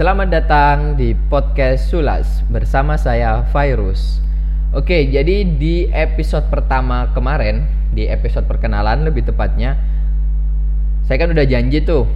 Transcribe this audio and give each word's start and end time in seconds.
Selamat 0.00 0.32
datang 0.32 0.96
di 0.96 1.12
podcast 1.12 1.92
Sulas 1.92 2.40
bersama 2.48 2.96
saya 2.96 3.44
Virus. 3.52 4.24
Oke, 4.72 5.04
jadi 5.04 5.44
di 5.44 5.92
episode 5.92 6.48
pertama 6.48 7.12
kemarin, 7.12 7.68
di 7.92 8.08
episode 8.08 8.48
perkenalan 8.48 9.04
lebih 9.04 9.28
tepatnya, 9.28 9.76
saya 11.04 11.20
kan 11.20 11.36
udah 11.36 11.44
janji 11.44 11.84
tuh 11.84 12.08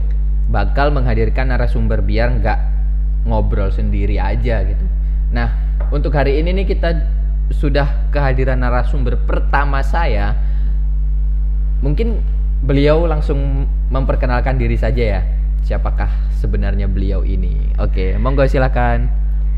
bakal 0.49 0.97
menghadirkan 0.97 1.53
narasumber 1.53 2.01
biar 2.01 2.33
nggak 2.41 2.57
ngobrol 3.29 3.69
sendiri 3.69 4.17
aja 4.17 4.65
gitu. 4.65 4.85
Nah, 5.29 5.53
untuk 5.93 6.17
hari 6.17 6.41
ini 6.41 6.65
nih 6.65 6.73
kita 6.73 7.05
sudah 7.53 8.09
kehadiran 8.09 8.65
narasumber 8.65 9.21
pertama 9.29 9.85
saya. 9.85 10.33
Mungkin 11.85 12.17
beliau 12.65 13.05
langsung 13.05 13.69
memperkenalkan 13.93 14.57
diri 14.57 14.81
saja 14.81 15.21
ya 15.21 15.23
siapakah 15.65 16.33
sebenarnya 16.45 16.85
beliau 16.85 17.25
ini. 17.25 17.73
Oke, 17.81 18.21
monggo 18.21 18.45
silakan. 18.45 19.09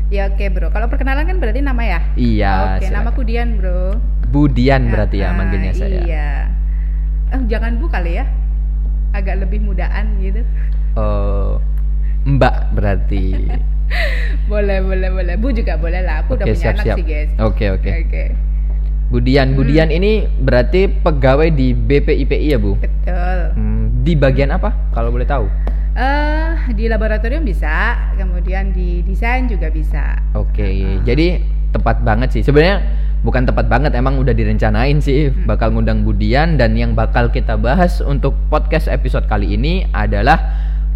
Ya 0.07 0.31
oke 0.31 0.47
bro, 0.47 0.71
kalau 0.71 0.87
perkenalan 0.87 1.27
kan 1.27 1.35
berarti 1.35 1.59
nama 1.59 1.83
ya? 1.83 1.99
Iya. 2.15 2.79
Oke, 2.79 2.87
silakan. 2.87 3.03
namaku 3.03 3.21
Dian 3.27 3.49
bro. 3.59 3.99
Budian 4.31 4.87
berarti 4.87 5.19
ya 5.19 5.31
Ah, 5.31 5.35
manggilnya 5.35 5.73
saya. 5.75 5.99
Iya. 5.99 6.29
Eh, 7.35 7.41
jangan 7.51 7.75
Bu 7.75 7.91
kali 7.91 8.15
ya, 8.15 8.23
agak 9.11 9.43
lebih 9.43 9.59
mudaan 9.59 10.15
gitu. 10.23 10.47
Oh, 10.95 11.59
Mbak 12.23 12.55
berarti. 12.71 13.51
boleh 14.51 14.79
boleh 14.79 15.09
boleh, 15.11 15.35
Bu 15.35 15.51
juga 15.51 15.75
boleh 15.75 15.99
lah. 16.07 16.23
Aku 16.23 16.39
udah 16.39 16.47
Oke, 16.47 16.55
punya 16.55 16.63
siap, 16.63 16.75
anak 16.79 16.85
siap. 16.87 16.97
sih 16.99 17.03
guys. 17.03 17.31
Oke, 17.43 17.65
oke. 17.67 17.91
Oke, 18.07 18.23
Budian, 19.07 19.55
Budian 19.55 19.87
ini 19.87 20.23
berarti 20.39 20.87
pegawai 20.87 21.51
di 21.51 21.71
BPIPI 21.71 22.47
ya, 22.47 22.59
Bu? 22.59 22.75
betul. 22.79 23.39
Hmm, 23.55 24.03
di 24.03 24.15
bagian 24.15 24.51
apa 24.51 24.71
kalau 24.91 25.11
boleh 25.11 25.23
tahu? 25.23 25.47
Eh 25.97 26.77
di 26.77 26.85
laboratorium 26.85 27.41
bisa, 27.41 27.97
kemudian 28.13 28.69
di 28.69 29.01
desain 29.01 29.49
juga 29.49 29.73
bisa. 29.73 30.21
Oke, 30.37 30.61
Ah. 30.61 31.01
jadi 31.01 31.41
tepat 31.73 32.05
banget 32.05 32.37
sih. 32.37 32.45
Sebenarnya 32.45 32.85
bukan 33.25 33.49
tepat 33.49 33.65
banget, 33.65 33.97
emang 33.97 34.21
udah 34.21 34.29
direncanain 34.29 35.01
sih 35.01 35.33
Hmm. 35.33 35.49
bakal 35.49 35.73
ngundang 35.73 36.05
Budian 36.05 36.53
dan 36.53 36.77
yang 36.77 36.93
bakal 36.93 37.33
kita 37.33 37.57
bahas 37.57 37.97
untuk 37.97 38.37
podcast 38.47 38.85
episode 38.85 39.25
kali 39.25 39.57
ini 39.57 39.89
adalah 39.89 40.37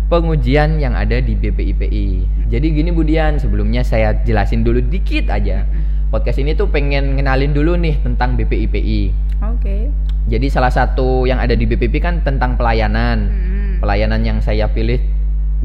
pengujian 0.06 0.78
yang 0.78 0.94
ada 0.94 1.18
di 1.18 1.34
BPIPI. 1.34 2.08
Jadi 2.54 2.68
gini 2.70 2.94
Budian, 2.94 3.42
sebelumnya 3.42 3.82
saya 3.82 4.14
jelasin 4.22 4.62
dulu 4.62 4.86
dikit 4.86 5.34
aja. 5.34 5.66
Podcast 6.12 6.38
ini 6.38 6.54
tuh 6.54 6.70
pengen 6.70 7.18
ngenalin 7.18 7.56
dulu 7.56 7.74
nih 7.74 7.98
tentang 8.04 8.38
BPIPI. 8.38 9.02
Oke. 9.50 9.90
Jadi 10.30 10.46
salah 10.46 10.70
satu 10.70 11.26
yang 11.26 11.42
ada 11.42 11.58
di 11.58 11.66
BPIPI 11.66 12.00
kan 12.04 12.16
tentang 12.22 12.54
pelayanan. 12.54 13.18
Hmm. 13.26 13.61
Pelayanan 13.82 14.22
yang 14.22 14.40
saya 14.46 14.70
pilih 14.70 15.02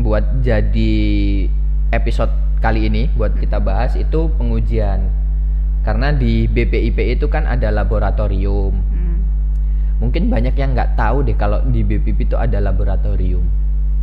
buat 0.00 0.40
jadi 0.40 0.96
episode 1.92 2.32
kali 2.64 2.88
ini 2.88 3.12
buat 3.12 3.36
kita 3.36 3.60
bahas 3.60 3.92
itu 3.92 4.32
pengujian. 4.40 5.04
Karena 5.84 6.16
di 6.16 6.48
BPIP 6.48 7.20
itu 7.20 7.28
kan 7.28 7.44
ada 7.44 7.68
laboratorium. 7.68 8.72
Hmm. 8.72 9.20
Mungkin 10.00 10.32
banyak 10.32 10.56
yang 10.56 10.72
nggak 10.72 10.96
tahu 10.96 11.28
deh 11.28 11.36
kalau 11.36 11.60
di 11.68 11.84
BPIP 11.84 12.32
itu 12.32 12.40
ada 12.40 12.56
laboratorium. 12.56 13.44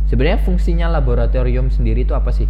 Sebenarnya 0.06 0.40
fungsinya 0.46 0.86
laboratorium 0.94 1.74
sendiri 1.74 2.06
itu 2.06 2.14
apa 2.14 2.30
sih? 2.30 2.46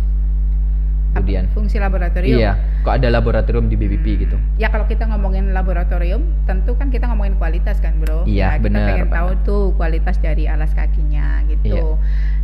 Kemudian. 1.15 1.45
Fungsi 1.55 1.79
laboratorium. 1.79 2.39
Iya, 2.43 2.59
kok 2.83 2.99
ada 2.99 3.09
laboratorium 3.09 3.71
di 3.71 3.79
BPIP 3.79 4.27
gitu. 4.27 4.37
Ya 4.59 4.69
kalau 4.69 4.85
kita 4.91 5.07
ngomongin 5.07 5.55
laboratorium, 5.55 6.27
tentu 6.45 6.75
kan 6.75 6.91
kita 6.91 7.07
ngomongin 7.07 7.39
kualitas 7.39 7.79
kan 7.79 7.95
bro. 8.03 8.27
Iya, 8.27 8.59
Ya, 8.59 8.59
kita 8.59 8.65
benar, 8.67 8.87
pengen 8.91 9.09
tahu 9.15 9.31
tuh 9.47 9.65
kualitas 9.79 10.19
dari 10.19 10.51
alas 10.51 10.75
kakinya 10.75 11.47
gitu. 11.47 11.79
Iya. 11.79 11.83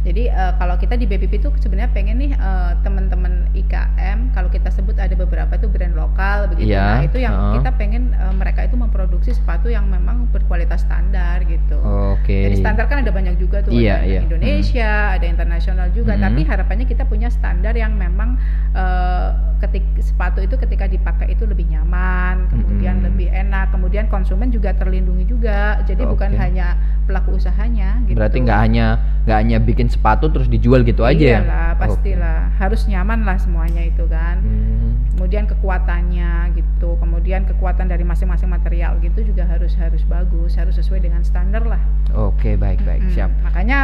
Jadi 0.01 0.33
eh, 0.33 0.53
kalau 0.57 0.81
kita 0.81 0.97
di 0.97 1.05
BPP 1.05 1.33
itu 1.39 1.49
sebenarnya 1.61 1.93
pengen 1.93 2.17
nih 2.17 2.33
eh, 2.33 2.73
teman-teman 2.81 3.53
IKM, 3.53 4.33
kalau 4.33 4.49
kita 4.49 4.73
sebut 4.73 4.97
ada 4.97 5.13
beberapa 5.13 5.61
tuh 5.61 5.69
brand 5.69 5.93
lokal 5.93 6.49
begitu. 6.49 6.73
Iya, 6.73 6.81
Nah 6.81 7.01
itu 7.05 7.19
yang 7.21 7.35
heeh. 7.37 7.53
kita 7.61 7.71
pengen 7.77 8.17
eh, 8.17 8.33
mereka 8.33 8.65
itu 8.65 8.81
memproduksi 8.81 9.37
sepatu 9.37 9.69
yang 9.69 9.85
memang 9.87 10.25
berkualitas 10.33 10.83
standar 10.83 11.45
gitu. 11.45 11.77
Oke. 12.17 12.49
Jadi 12.49 12.57
standar 12.57 12.89
kan 12.89 13.05
ada 13.05 13.13
banyak 13.13 13.37
juga 13.37 13.61
tuh, 13.61 13.77
Iya, 13.77 14.01
ada 14.01 14.09
iya. 14.09 14.21
Indonesia, 14.25 14.93
ada 15.21 15.27
internasional 15.29 15.93
juga. 15.93 16.17
Mhm. 16.17 16.23
Tapi 16.25 16.41
harapannya 16.49 16.87
kita 16.89 17.05
punya 17.05 17.29
standar 17.29 17.77
yang 17.77 17.93
memang 17.93 18.41
eh, 18.73 19.29
ketik 19.61 19.85
sepatu 20.01 20.41
itu 20.41 20.57
ketika 20.57 20.89
dipakai 20.89 21.29
itu 21.29 21.45
lebih 21.45 21.69
nyaman, 21.69 22.49
kemudian 22.49 23.03
Mhm. 23.03 23.07
lebih 23.13 23.29
enak, 23.29 23.69
kemudian 23.69 24.09
konsumen 24.09 24.49
juga 24.49 24.73
terlindungi 24.73 25.29
juga. 25.29 25.77
Jadi 25.85 26.09
bukan 26.09 26.33
Oke. 26.33 26.41
hanya 26.41 26.81
pelaku 27.05 27.37
usahanya. 27.37 28.01
Gitu. 28.09 28.17
Berarti 28.17 28.39
nggak 28.41 28.61
hanya 28.63 28.87
nggak 29.29 29.37
hanya 29.37 29.59
bikin 29.61 29.90
sepatu 29.91 30.31
terus 30.31 30.47
dijual 30.47 30.81
gitu 30.83 31.03
aja 31.03 31.19
ya? 31.19 31.41
Iyalah, 31.43 31.71
pastilah. 31.75 32.55
Harus 32.57 32.87
nyaman 32.87 33.27
lah 33.27 33.37
semuanya 33.37 33.83
itu 33.83 34.07
kan. 34.07 34.39
Hmm. 34.39 35.03
Kemudian 35.11 35.45
kekuatannya 35.45 36.55
gitu, 36.55 36.97
kemudian 36.97 37.45
kekuatan 37.45 37.87
dari 37.87 38.07
masing-masing 38.07 38.49
material 38.49 38.97
gitu 39.01 39.21
juga 39.21 39.45
harus 39.45 39.75
harus 39.75 40.01
bagus, 40.07 40.55
harus 40.55 40.73
sesuai 40.73 41.03
dengan 41.03 41.21
standar 41.21 41.67
lah. 41.67 41.83
Oke, 42.15 42.55
baik 42.55 42.81
baik, 42.83 43.05
Mm-mm. 43.05 43.13
siap. 43.13 43.31
Makanya 43.43 43.79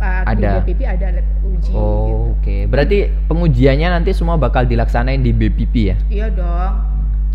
uh, 0.00 0.22
Ada. 0.26 0.64
di 0.64 0.72
BPP 0.72 0.80
ada 0.82 1.06
lab 1.14 1.26
uji 1.44 1.70
gitu. 1.70 1.76
Oh, 1.76 2.34
Oke, 2.34 2.64
berarti 2.66 2.98
pengujiannya 3.28 3.88
nanti 3.92 4.10
semua 4.10 4.34
bakal 4.34 4.64
dilaksanain 4.64 5.20
di 5.20 5.30
BPP 5.30 5.74
ya? 5.84 5.96
Iya 6.08 6.26
dong. 6.32 6.72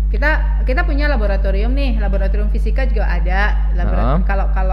Kita 0.06 0.62
kita 0.62 0.82
punya 0.82 1.06
laboratorium 1.06 1.70
nih, 1.72 1.98
laboratorium 1.98 2.50
fisika 2.50 2.84
juga 2.84 3.06
ada. 3.06 3.70
Labora- 3.72 4.02
Heeh. 4.14 4.18
Kalau 4.22 4.46
kalau 4.50 4.65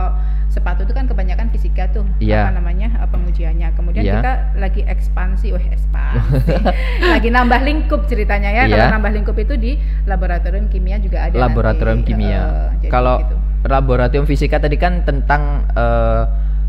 sepatu 0.73 0.89
itu 0.89 0.93
kan 0.97 1.05
kebanyakan 1.05 1.47
fisika 1.53 1.85
tuh 1.93 2.01
Iya. 2.17 2.49
apa 2.49 2.57
namanya 2.57 2.89
uh, 2.97 3.05
pengujiannya. 3.05 3.77
Kemudian 3.77 4.01
Iya. 4.01 4.13
kita 4.17 4.33
lagi 4.57 4.81
ekspansi, 4.81 5.53
wah 5.53 5.61
ekspansi. 5.61 6.49
lagi 7.13 7.29
nambah 7.29 7.61
lingkup 7.61 8.09
ceritanya 8.09 8.49
ya. 8.49 8.63
Kalau 8.65 8.85
Iya. 8.89 8.93
nambah 8.97 9.11
lingkup 9.13 9.37
itu 9.37 9.53
di 9.53 9.77
laboratorium 10.09 10.65
kimia 10.73 10.97
juga 10.97 11.29
ada. 11.29 11.37
Laboratorium 11.37 12.01
nanti. 12.01 12.09
kimia. 12.09 12.41
Jadi 12.81 12.89
Kalau 12.89 13.21
gitu. 13.21 13.35
laboratorium 13.69 14.25
fisika 14.25 14.57
tadi 14.57 14.81
kan 14.81 15.05
tentang 15.05 15.69
eh, 15.77 16.23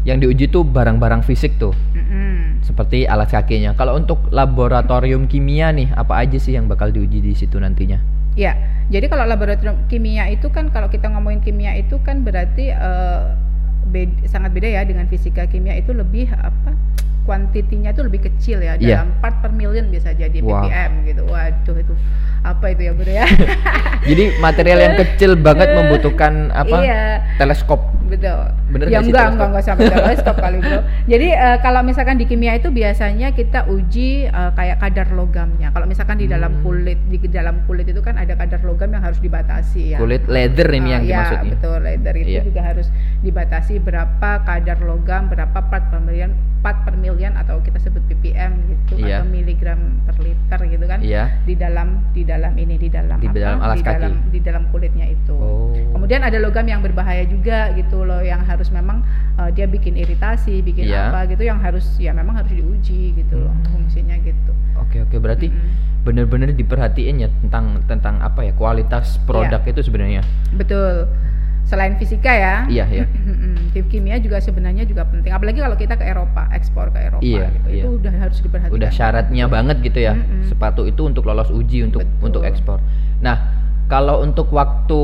yang 0.04 0.20
diuji 0.20 0.52
tuh 0.52 0.68
barang-barang 0.68 1.24
fisik 1.24 1.56
tuh, 1.56 1.72
Mm-mm. 1.96 2.60
seperti 2.60 3.08
alas 3.08 3.32
kakinya. 3.32 3.72
Kalau 3.72 3.96
untuk 3.96 4.28
laboratorium 4.28 5.24
kimia 5.24 5.72
nih, 5.72 5.96
apa 5.96 6.20
aja 6.20 6.36
sih 6.36 6.52
yang 6.52 6.68
bakal 6.68 6.92
diuji 6.92 7.24
di 7.24 7.32
situ 7.32 7.56
nantinya? 7.56 7.96
Ya, 8.36 8.52
jadi 8.92 9.08
kalau 9.08 9.24
laboratorium 9.24 9.80
kimia 9.88 10.28
itu 10.28 10.52
kan 10.52 10.68
kalau 10.68 10.92
kita 10.92 11.08
ngomongin 11.08 11.40
kimia 11.40 11.72
itu 11.72 11.96
kan 12.04 12.20
berarti 12.20 12.68
eh, 12.68 13.22
bed- 13.86 14.24
sangat 14.24 14.50
beda 14.50 14.68
ya 14.70 14.82
dengan 14.82 15.06
fisika 15.06 15.44
kimia 15.44 15.74
itu 15.74 15.90
lebih 15.90 16.28
apa? 16.30 16.72
kuantitinya 17.24 17.88
itu 17.88 18.04
lebih 18.04 18.20
kecil 18.22 18.60
ya 18.60 18.76
Iya. 18.76 19.00
dalam 19.00 19.16
part 19.18 19.40
per 19.40 19.48
million 19.48 19.88
bisa 19.88 20.12
jadi 20.12 20.44
Wah. 20.44 20.60
ppm 20.62 20.92
gitu. 21.06 21.22
Waduh 21.24 21.76
itu 21.78 21.94
apa 22.44 22.64
itu 22.68 22.82
ya 22.82 22.92
bro 22.92 23.08
ya? 23.08 23.24
Jadi 24.04 24.36
material 24.36 24.78
yang 24.78 24.94
kecil 24.94 25.32
banget 25.34 25.72
membutuhkan 25.78 26.52
apa? 26.52 26.76
Iya. 26.78 27.24
Teleskop. 27.34 27.80
Betul. 28.04 28.52
Bener 28.68 28.86
ya 28.86 29.00
enggak, 29.00 29.32
enggak, 29.32 29.48
enggak 29.48 29.64
sampai 29.64 29.88
teleskop 29.88 30.36
kali 30.36 30.60
bro. 30.60 30.84
Jadi 31.08 31.32
eh, 31.32 31.56
kalau 31.58 31.80
misalkan 31.80 32.20
di 32.20 32.28
kimia 32.28 32.52
itu 32.52 32.68
biasanya 32.68 33.32
kita 33.32 33.64
uji 33.66 34.28
eh, 34.28 34.50
kayak 34.52 34.76
kadar 34.78 35.08
logamnya. 35.10 35.72
Kalau 35.72 35.88
misalkan 35.88 36.20
di 36.20 36.28
dalam 36.28 36.52
Hmm. 36.52 36.62
kulit, 36.62 37.00
di 37.08 37.16
dalam 37.24 37.64
kulit 37.64 37.88
itu 37.88 38.04
kan 38.04 38.14
ada 38.14 38.36
kadar 38.36 38.60
logam 38.60 38.92
yang 38.92 39.00
harus 39.00 39.16
dibatasi 39.16 39.96
ya. 39.96 39.98
Kulit 39.98 40.28
leather 40.28 40.68
ini 40.68 40.84
Ah, 40.86 40.94
yang 40.94 41.02
ya, 41.02 41.08
dimaksud 41.16 41.38
nih. 41.40 41.50
betul 41.50 41.78
leather 41.80 42.14
itu 42.14 42.28
Iya. 42.30 42.42
juga 42.44 42.60
harus 42.62 42.86
dibatasi 43.24 43.73
berapa 43.76 44.30
kadar 44.40 44.78
logam, 44.80 45.26
berapa 45.26 45.58
part 45.64 45.84
per 45.88 45.98
million, 45.98 46.30
part 46.60 46.82
per 46.82 46.94
million 46.94 47.34
atau 47.34 47.60
kita 47.60 47.76
sebut 47.78 48.00
ppm 48.04 48.52
gitu 48.66 48.98
Iya. 48.98 49.20
atau 49.20 49.26
miligram 49.26 49.78
per 50.02 50.16
liter 50.18 50.60
gitu 50.66 50.84
kan. 50.84 50.98
Iya. 50.98 51.30
Di 51.42 51.54
dalam 51.54 52.02
di 52.10 52.22
dalam 52.22 52.52
ini 52.54 52.74
di 52.74 52.88
dalam 52.88 53.16
Di 53.16 53.26
apa? 53.26 53.36
dalam 53.36 53.58
alas 53.60 53.76
di 53.76 53.82
kaki. 53.82 53.94
dalam 53.94 54.12
di 54.28 54.40
dalam 54.40 54.62
kulitnya 54.68 55.06
itu. 55.06 55.34
Oh. 55.34 55.72
Kemudian 55.92 56.20
ada 56.20 56.36
logam 56.36 56.64
yang 56.64 56.80
berbahaya 56.80 57.24
juga 57.24 57.72
gitu 57.72 58.02
loh 58.02 58.20
yang 58.20 58.40
harus 58.40 58.68
memang 58.68 59.00
uh, 59.34 59.48
dia 59.48 59.64
bikin 59.64 59.94
iritasi, 59.94 60.60
bikin 60.60 60.88
Iya. 60.88 61.10
apa 61.10 61.26
gitu 61.26 61.42
yang 61.42 61.58
harus 61.58 61.84
ya 61.96 62.10
memang 62.10 62.36
harus 62.36 62.50
diuji 62.50 63.14
gitu 63.14 63.40
loh 63.40 63.52
Hmm. 63.52 63.66
fungsinya 63.72 64.16
gitu. 64.18 64.52
Oke 64.76 65.00
oke 65.00 65.16
berarti 65.16 65.48
Mm-mm. 65.48 66.02
bener-bener 66.02 66.50
diperhatiin 66.50 67.16
ya 67.18 67.28
tentang 67.40 67.80
tentang 67.84 68.20
apa 68.20 68.42
ya 68.42 68.52
kualitas 68.52 69.16
produk 69.22 69.60
itu 69.62 69.80
sebenarnya. 69.80 70.20
Betul. 70.50 71.08
Selain 71.64 71.96
fisika 71.96 72.30
ya. 72.30 72.68
Iya 72.68 72.84
iya. 72.92 73.06
Kimia 73.90 74.18
juga 74.22 74.38
sebenarnya 74.38 74.86
juga 74.86 75.02
penting. 75.06 75.30
Apalagi 75.34 75.58
kalau 75.58 75.74
kita 75.74 75.94
ke 75.98 76.04
Eropa, 76.06 76.46
ekspor 76.54 76.90
ke 76.94 76.98
Eropa 76.98 77.22
Iya, 77.22 77.50
gitu. 77.50 77.68
iya. 77.70 77.82
Itu 77.82 77.88
udah 77.98 78.14
harus 78.14 78.38
diperhatikan. 78.42 78.74
Udah 78.78 78.90
syaratnya 78.90 79.44
Betul. 79.46 79.54
banget 79.54 79.76
gitu 79.82 79.98
ya. 80.02 80.14
Mm-mm. 80.14 80.42
Sepatu 80.46 80.82
itu 80.86 81.02
untuk 81.06 81.22
lolos 81.26 81.50
uji 81.50 81.86
untuk 81.86 82.02
Betul. 82.02 82.22
untuk 82.22 82.42
ekspor. 82.46 82.78
Nah, 83.22 83.36
kalau 83.90 84.22
untuk 84.22 84.50
waktu 84.54 85.00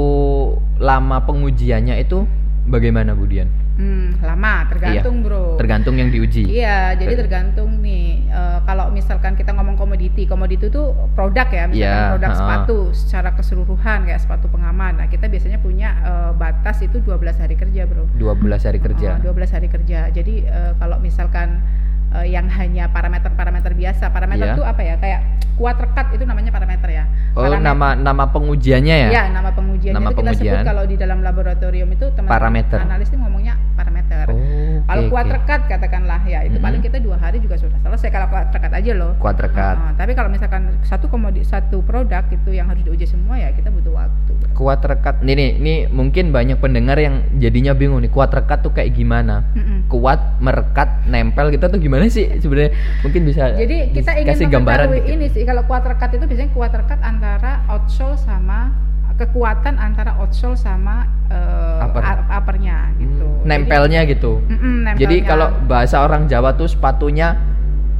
lama 0.78 1.18
pengujiannya 1.26 1.98
itu 1.98 2.26
bagaimana 2.66 3.14
Budian? 3.14 3.50
Hmm, 3.80 4.20
lama, 4.20 4.68
tergantung 4.68 5.24
bro. 5.24 5.56
Tergantung 5.56 5.96
yang 5.96 6.12
diuji. 6.12 6.44
Iya, 6.44 6.92
jadi 7.00 7.16
Ter- 7.16 7.20
tergantung 7.24 7.80
nih. 7.80 8.28
eh, 8.28 8.58
kalau 8.62 8.92
misalkan 8.92 9.32
kita 9.34 9.56
ngomong 9.56 9.74
komoditi, 9.74 10.28
komoditi 10.28 10.68
itu 10.68 10.84
produk 11.16 11.48
ya, 11.48 11.64
misalkan 11.64 11.80
Iya, 11.96 12.12
produk 12.12 12.28
ha-ha. 12.28 12.38
sepatu 12.38 12.78
secara 12.92 13.30
keseluruhan 13.32 14.04
kayak 14.04 14.20
sepatu 14.20 14.46
pengaman. 14.46 15.00
Nah, 15.00 15.08
kita 15.08 15.26
biasanya 15.26 15.56
punya 15.58 15.96
eh, 15.98 16.30
batas 16.36 16.84
itu 16.84 17.00
12 17.00 17.40
hari 17.40 17.56
kerja, 17.56 17.88
Bro. 17.88 18.04
12 18.14 18.68
hari 18.68 18.78
kerja. 18.78 19.16
Oh, 19.16 19.32
12 19.32 19.48
hari 19.48 19.66
kerja. 19.66 20.12
Jadi 20.12 20.44
eh, 20.44 20.72
kalau 20.76 21.00
misalkan 21.00 21.64
eh, 22.12 22.26
yang 22.28 22.46
hanya 22.48 22.88
parameter-parameter 22.88 23.72
biasa. 23.72 24.08
Parameter 24.08 24.46
Iya. 24.46 24.54
itu 24.54 24.62
apa 24.62 24.80
ya? 24.80 24.94
Kayak 24.96 25.20
kuat 25.54 25.76
rekat 25.76 26.06
itu 26.14 26.24
namanya 26.24 26.50
parameter 26.50 26.88
ya. 26.88 27.04
Oh, 27.30 27.44
Parameter- 27.44 27.62
nama 27.62 27.88
nama 27.92 28.24
pengujiannya 28.26 28.96
ya? 28.98 29.08
Ya, 29.12 29.24
nama 29.28 29.50
pengujiannya 29.50 29.92
Nama 29.94 30.08
itu 30.08 30.16
kita 30.16 30.32
sebut 30.32 30.40
pengujian. 30.42 30.64
kalau 30.64 30.84
di 30.84 30.96
dalam 30.96 31.18
laboratorium 31.20 31.88
itu 31.90 32.06
teman-teman 32.10 32.32
Parameter. 32.32 32.78
analis 32.80 33.06
itu 33.06 33.16
ngomongnya 33.16 33.54
parameter. 33.76 34.24
Oh, 34.26 34.80
kalau 34.82 35.02
oke, 35.02 35.10
kuat 35.10 35.26
oke. 35.26 35.34
rekat 35.34 35.60
katakanlah 35.66 36.20
ya 36.24 36.40
itu 36.42 36.56
Mhm. 36.56 36.64
paling 36.64 36.80
kita 36.80 36.98
dua 36.98 37.16
hari 37.16 37.38
juga 37.38 37.56
sudah 37.56 37.76
selesai 37.78 38.08
kalau 38.08 38.26
kuat 38.26 38.48
rekat 38.50 38.72
aja 38.74 38.92
loh. 38.94 39.12
Kuat 39.16 39.36
rekat. 39.36 39.76
Ah, 39.76 39.92
tapi 39.94 40.12
kalau 40.12 40.28
misalkan 40.28 40.62
satu 40.82 41.06
komodi 41.06 41.40
satu 41.42 41.80
produk 41.80 42.24
itu 42.26 42.50
yang 42.50 42.66
harus 42.66 42.80
diuji 42.80 43.04
semua 43.04 43.36
ya 43.36 43.52
kita 43.52 43.68
butuh 43.68 43.92
waktu. 43.94 44.32
Kuat 44.52 44.80
rekat. 44.82 45.20
Nih 45.20 45.34
nih, 45.34 45.50
nih 45.56 45.78
mungkin 45.88 46.28
banyak 46.30 46.56
pendengar 46.56 46.96
yang 46.96 47.20
jadinya 47.34 47.72
bingung 47.72 48.00
nih, 48.00 48.10
kuat 48.10 48.28
rekat 48.30 48.60
tuh 48.60 48.72
kayak 48.72 48.92
gimana? 48.92 49.44
Mm-mm. 49.54 49.88
Kuat, 49.88 50.36
merekat, 50.38 51.04
nempel 51.06 51.48
gitu 51.50 51.64
tuh 51.66 51.78
gimana 51.78 51.99
sih 52.06 52.24
sebenarnya? 52.34 52.72
Mungkin 53.00 53.20
bisa 53.22 53.52
Jadi 53.52 53.92
kita 53.92 54.10
ingin 54.16 54.32
kasih 54.32 54.46
gambaran 54.48 54.86
dikit. 54.88 55.10
ini 55.10 55.26
sih 55.28 55.42
kalau 55.42 55.62
kuat 55.62 55.82
rekat 55.82 56.14
itu 56.14 56.24
biasanya 56.24 56.50
kuat 56.50 56.72
rekat 56.72 57.00
antara 57.00 57.60
outsole 57.66 58.16
sama 58.16 58.72
kekuatan 59.14 59.76
antara 59.76 60.16
outsole 60.16 60.54
sama 60.54 61.04
eh, 61.28 61.84
Upper. 61.84 62.00
up- 62.00 62.28
uppernya 62.32 62.88
gitu. 62.96 63.26
Hmm, 63.26 63.44
nempelnya 63.44 64.00
gitu. 64.04 64.40
Jadi, 64.40 64.56
Jadi 64.96 65.16
nempelnya. 65.20 65.20
kalau 65.26 65.46
bahasa 65.66 66.00
orang 66.00 66.24
Jawa 66.24 66.54
tuh 66.54 66.64
sepatunya 66.66 67.36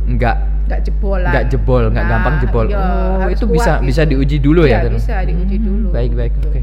nggak 0.07 0.37
nggak 0.65 0.81
jebol 0.83 1.19
lah. 1.19 1.31
nggak 1.31 1.47
jebol, 1.49 1.83
nggak 1.91 2.01
Nah, 2.01 2.11
gampang 2.11 2.35
jebol. 2.39 2.65
iya, 2.65 2.79
oh, 2.79 3.29
itu 3.29 3.45
bisa 3.45 3.73
gitu. 3.77 3.87
bisa 3.87 4.03
diuji 4.05 4.37
dulu 4.39 4.63
ya? 4.65 4.81
Iya, 4.81 4.81
Ter? 4.81 4.93
bisa 4.95 5.15
diuji 5.23 5.57
Hmm, 5.57 5.67
dulu. 5.67 5.89
Baik 5.91 6.13
baik. 6.15 6.33
gitu. 6.33 6.49
Oke. 6.49 6.63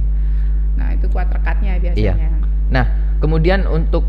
Nah 0.73 0.87
itu 0.91 1.05
kuat 1.07 1.27
rekatnya 1.27 1.71
Iya. 1.75 1.81
biasanya. 1.83 2.27
Nah, 2.67 2.85
kemudian 3.17 3.59
untuk 3.63 4.07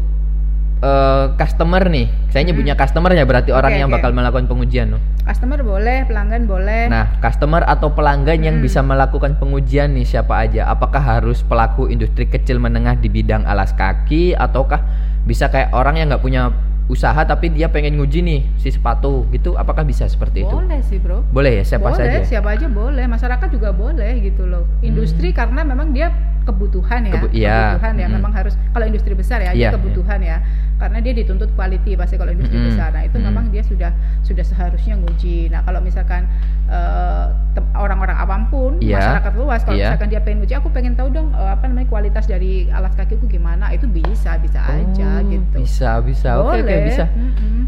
eh, 0.78 1.24
customer 1.34 1.82
nih, 1.86 2.06
saya 2.28 2.42
nyebutnya 2.44 2.74
customer 2.74 3.10
ya 3.10 3.22
berarti 3.22 3.50
orang 3.50 3.74
Oke, 3.74 3.80
yang 3.80 3.90
oke. 3.90 3.96
bakal 3.98 4.10
melakukan 4.12 4.46
pengujian 4.46 4.94
loh. 4.94 5.02
Customer 5.22 5.60
boleh, 5.60 6.06
pelanggan 6.06 6.46
boleh. 6.46 6.88
Nah, 6.88 7.18
customer 7.18 7.60
atau 7.62 7.92
pelanggan 7.92 8.40
yang 8.40 8.56
Hmm. 8.58 8.64
bisa 8.64 8.80
melakukan 8.80 9.36
pengujian 9.36 9.92
nih 9.92 10.06
siapa 10.06 10.38
aja? 10.38 10.66
Apakah 10.66 11.00
harus 11.00 11.42
pelaku 11.42 11.86
industri 11.86 12.24
kecil 12.24 12.56
menengah 12.56 12.94
di 12.94 13.06
bidang 13.06 13.44
alas 13.44 13.70
kaki 13.72 14.32
ataukah 14.32 14.80
bisa 15.22 15.46
kayak 15.48 15.68
orang 15.70 15.98
yang 15.98 16.08
nggak 16.08 16.22
punya 16.22 16.48
usaha 16.88 17.20
tapi 17.20 17.52
dia 17.52 17.68
pengen 17.68 18.00
nguji 18.00 18.24
nih 18.24 18.40
si 18.56 18.72
sepatu 18.72 19.28
gitu? 19.28 19.52
Apakah 19.52 19.84
bisa 19.84 20.08
seperti 20.08 20.40
itu? 20.40 20.48
boleh 20.48 20.80
sih 20.80 20.96
bro. 20.96 21.20
Boleh 21.28 21.60
ya 21.60 21.64
siapa 21.66 21.92
boleh, 21.92 22.00
saja? 22.00 22.18
siapa 22.24 22.48
aja 22.56 22.64
boleh. 22.64 23.04
Masyarakat 23.04 23.48
juga 23.52 23.76
boleh 23.76 24.24
gitu 24.24 24.48
loh. 24.48 24.64
Industri 24.80 25.36
karena 25.36 25.60
memang 25.60 25.92
dia 25.92 26.08
kebutuhan 26.48 27.00
ya, 27.02 27.10
Hmm. 27.10 27.16
Kebu- 27.20 27.32
iya. 27.32 27.58
kebutuhan 27.76 27.94
ya. 27.94 28.02
Mm-mm. 28.02 28.16
Memang 28.16 28.32
harus 28.32 28.54
kalau 28.68 28.84
industri 28.84 29.12
besar 29.12 29.38
ya, 29.38 29.52
dia 29.52 29.68
kebutuhan 29.70 30.20
ya. 30.20 30.40
Karena 30.78 30.98
dia 30.98 31.10
dituntut 31.12 31.50
quality 31.52 31.92
pasti 31.92 32.14
kalau 32.14 32.30
industri 32.30 32.54
Mm-mm. 32.54 32.70
besar. 32.70 32.88
Nah 32.90 33.02
itu 33.02 33.16
Mm. 33.16 33.24
memang 33.24 33.44
dia 33.48 33.60
sudah 33.60 33.90
sudah 34.22 34.40
seharusnya 34.42 34.94
nguji. 34.96 35.48
Nah 35.48 35.60
kalau 35.60 35.78
misalkan 35.78 36.24
eh, 36.68 37.26
orang-orang 37.74 38.12
awam 38.14 38.42
pun, 38.46 38.76
Iya. 38.78 39.00
masyarakat 39.00 39.32
luas, 39.34 39.60
kalau 39.62 39.74
Iya. 39.74 39.88
misalkan 39.88 40.08
dia 40.08 40.20
pengen 40.20 40.38
nguji, 40.38 40.54
aku 40.54 40.68
pengen 40.68 40.92
tahu 40.94 41.08
dong 41.08 41.32
eh, 41.32 41.50
apa 41.50 41.64
namanya 41.64 41.88
kualitas 41.88 42.24
dari 42.24 42.68
alas 42.68 42.92
kakiku 42.94 43.24
gimana, 43.26 43.68
itu 43.70 43.84
bisa 43.86 44.36
bisa 44.36 44.60
aja 44.62 45.10
Oh, 45.16 45.26
gitu. 45.26 45.56
Bisa 45.58 45.90
bisa. 46.00 46.28
Oke 46.38 46.60
oke 46.60 46.62
Boleh. 46.62 46.84
bisa. 46.86 47.04
mm-mm. 47.08 47.64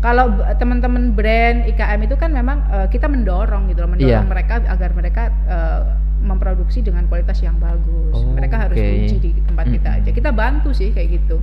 Kalau 0.00 0.34
b- 0.34 0.42
teman-teman 0.56 1.14
brand 1.14 1.62
IKM 1.64 2.00
itu 2.02 2.16
kan 2.16 2.30
memang 2.30 2.58
eh, 2.68 2.86
kita 2.88 3.06
mendorong 3.06 3.70
gitu 3.70 3.80
loh, 3.80 3.90
mendorong 3.90 4.26
Iya. 4.26 4.28
mereka 4.28 4.54
agar 4.66 4.90
mereka 4.92 5.22
eh, 5.46 5.80
memproduksi 6.22 6.80
dengan 6.80 7.04
kualitas 7.10 7.42
yang 7.42 7.58
bagus. 7.58 8.14
Oh, 8.14 8.32
mereka 8.32 8.56
harus 8.62 8.78
uji 8.78 9.18
di 9.18 9.30
tempat 9.42 9.66
kita 9.66 9.88
Mm-mm. 9.90 10.00
aja. 10.06 10.10
Kita 10.14 10.30
bantu 10.30 10.70
sih 10.70 10.94
kayak 10.94 11.08
gitu. 11.20 11.36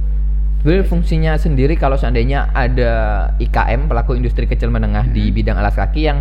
Sebenarnya 0.60 0.88
fungsinya 0.88 1.34
sendiri 1.36 1.76
kalau 1.76 1.96
seandainya 1.96 2.52
ada 2.52 2.92
IKM 3.40 3.88
pelaku 3.88 4.16
industri 4.16 4.44
kecil 4.44 4.68
menengah 4.68 5.08
di 5.08 5.32
Mhm. 5.32 5.36
bidang 5.36 5.58
alas 5.60 5.76
kaki 5.76 6.02
yang 6.04 6.20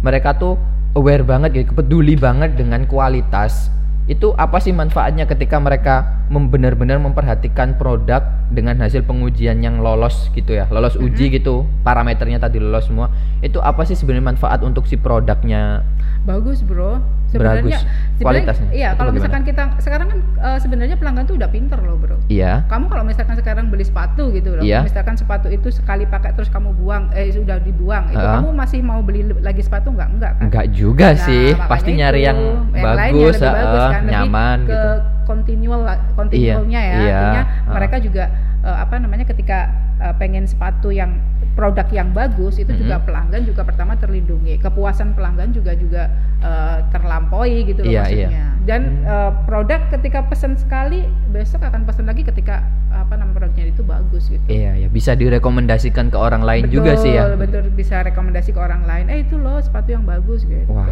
mereka 0.00 0.36
tuh 0.36 0.56
aware 0.92 1.24
banget 1.24 1.52
gitu, 1.54 1.72
peduli 1.72 2.12
banget 2.12 2.56
dengan 2.56 2.84
kualitas. 2.84 3.72
Itu 4.04 4.34
apa 4.34 4.58
sih 4.58 4.74
manfaatnya 4.74 5.24
ketika 5.24 5.56
mereka 5.56 6.18
benar-benar 6.28 6.98
memperhatikan 6.98 7.78
produk 7.78 8.20
dengan 8.50 8.74
hasil 8.82 9.06
pengujian 9.06 9.62
yang 9.62 9.78
lolos 9.78 10.28
gitu 10.34 10.50
ya, 10.50 10.66
lolos 10.68 10.98
uji 10.98 11.30
Mhm. 11.30 11.34
gitu, 11.38 11.54
parameternya 11.80 12.36
tadi 12.36 12.58
lolos 12.58 12.84
semua. 12.84 13.08
Itu 13.38 13.62
apa 13.62 13.86
sih 13.86 13.94
sebenarnya 13.94 14.34
manfaat 14.34 14.60
untuk 14.60 14.84
si 14.90 14.98
produknya? 14.98 15.86
Bagus, 16.22 16.60
Bro. 16.60 17.00
Bagus. 17.30 17.30
Sebenarnya 17.30 17.78
sebenarnya- 17.78 18.18
Kualitasnya, 18.20 18.68
Iya, 18.70 18.90
kalau 18.92 19.14
misalkan 19.14 19.42
kita 19.42 19.62
sekarang 19.78 20.06
kan 20.08 20.18
eh, 20.42 20.58
sebenarnya 20.58 20.96
pelanggan 20.98 21.24
tuh 21.24 21.38
udah 21.38 21.46
pinter 21.46 21.78
loh, 21.78 21.94
Bro. 21.94 22.18
Iya. 22.26 22.66
Kamu 22.66 22.90
kalau 22.90 23.04
misalkan 23.06 23.38
sekarang 23.38 23.70
beli 23.70 23.86
sepatu 23.86 24.28
gitu 24.28 24.50
loh, 24.52 24.60
Iya. 24.60 24.82
misalkan 24.82 25.14
sepatu 25.14 25.46
itu 25.46 25.70
sekali 25.70 26.04
pakai 26.04 26.34
terus 26.34 26.50
kamu 26.50 26.74
buang, 26.74 27.06
eh 27.12 27.30
sudah 27.30 27.56
dibuang, 27.56 28.10
itu 28.10 28.18
Ha-ha. 28.18 28.42
kamu 28.42 28.48
masih 28.52 28.80
mau 28.82 28.98
beli 29.00 29.30
lagi 29.38 29.62
sepatu 29.62 29.88
nggak? 29.88 30.08
Enggak 30.10 30.32
kan? 30.34 30.42
Enggak 30.44 30.66
juga 30.74 31.08
Nah, 31.08 31.22
sih, 31.22 31.44
pasti 31.56 31.90
itu, 31.94 31.98
nyari 31.98 32.20
yang, 32.20 32.38
yang 32.74 32.84
bagus, 32.84 33.34
lebih 33.38 33.46
bagus 33.46 33.78
eh, 33.78 33.88
kan, 33.88 34.02
lebih 34.02 34.12
nyaman 34.12 34.58
ke 34.58 34.74
gitu. 34.74 34.90
continual 35.22 35.80
continualnya 36.12 36.80
ya, 36.82 36.92
iya, 36.98 37.14
artinya 37.14 37.42
ah. 37.46 37.72
mereka 37.72 37.96
juga 38.02 38.24
eh, 38.60 38.76
apa 38.76 38.94
namanya 38.98 39.24
ketika 39.24 39.58
eh, 40.02 40.14
pengen 40.18 40.44
sepatu 40.44 40.90
yang 40.90 41.22
produk 41.50 41.86
yang 41.90 42.10
bagus 42.10 42.56
itu 42.56 42.70
juga 42.72 42.96
Mhm. 42.96 43.04
pelanggan 43.04 43.42
juga 43.44 43.62
pertama 43.62 43.92
terlindungi, 43.94 44.56
kepuasan 44.58 45.12
pelanggan 45.12 45.50
juga 45.50 45.72
juga 45.74 46.02
eh, 46.40 46.78
terlampaui 46.88 47.68
gitu 47.68 47.84
loh 47.84 47.92
Iya, 47.92 48.02
iya. 48.08 48.28
maksudnya. 48.32 48.44
Dan 48.64 48.80
Hmm. 48.80 49.04
eh, 49.04 49.30
produk 49.44 49.80
ketika 49.90 50.24
pesan 50.24 50.56
sekali 50.56 51.04
besok 51.28 51.60
akan 51.60 51.84
pesan 51.84 52.08
lagi 52.08 52.24
ketika 52.24 52.64
apa 52.88 53.12
nama 53.12 53.28
produknya 53.30 53.68
itu 53.68 53.82
bagus 53.82 54.24
gitu. 54.26 54.40
Iya, 54.46 54.72
ya 54.74 54.88
bisa 54.88 55.12
direkomendasikan 55.12 56.08
ke 56.08 56.16
orang 56.16 56.40
lain 56.40 56.68
juga 56.68 56.96
sih 56.96 57.12
ya. 57.12 57.36
Betul, 57.36 57.68
bisa 57.70 58.00
rekomendasi 58.00 58.50
ke 58.50 58.58
orang 58.58 58.82
lain. 58.82 59.06
Eh 59.06 59.20
itu 59.20 59.36
loh 59.36 59.60
sepatu 59.60 59.92
yang 59.92 60.08
bagus 60.08 60.42
gitu. 60.42 60.64
Wah, 60.66 60.88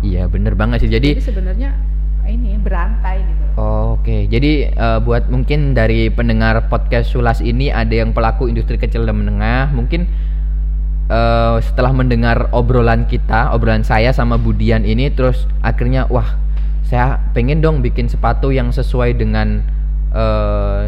iya 0.00 0.26
bener 0.26 0.54
banget 0.54 0.82
sih. 0.82 0.90
Jadi 0.90 1.14
Jadi 1.14 1.22
sebenarnya 1.22 1.70
ini 2.30 2.56
berantai 2.62 3.18
gitu. 3.26 3.44
Oh, 3.58 4.00
Oke, 4.00 4.24
jadi 4.32 4.72
eh, 4.72 4.98
buat 5.04 5.28
mungkin 5.28 5.76
dari 5.76 6.08
pendengar 6.08 6.70
podcast 6.72 7.12
Sulas 7.12 7.44
ini 7.44 7.68
ada 7.68 7.92
yang 7.92 8.16
pelaku 8.16 8.48
industri 8.48 8.80
kecil 8.80 9.04
dan 9.04 9.20
menengah, 9.20 9.68
mungkin 9.76 10.08
eh, 11.10 11.56
setelah 11.60 11.92
mendengar 11.92 12.48
obrolan 12.56 13.04
kita, 13.04 13.52
obrolan 13.52 13.84
saya 13.84 14.14
sama 14.16 14.40
Budian 14.40 14.88
ini, 14.88 15.12
terus 15.12 15.44
akhirnya 15.60 16.08
wah, 16.08 16.38
saya 16.86 17.20
pengen 17.36 17.60
dong 17.60 17.84
bikin 17.84 18.08
sepatu 18.08 18.48
yang 18.48 18.72
sesuai 18.72 19.20
dengan 19.20 19.60
eh, 20.16 20.82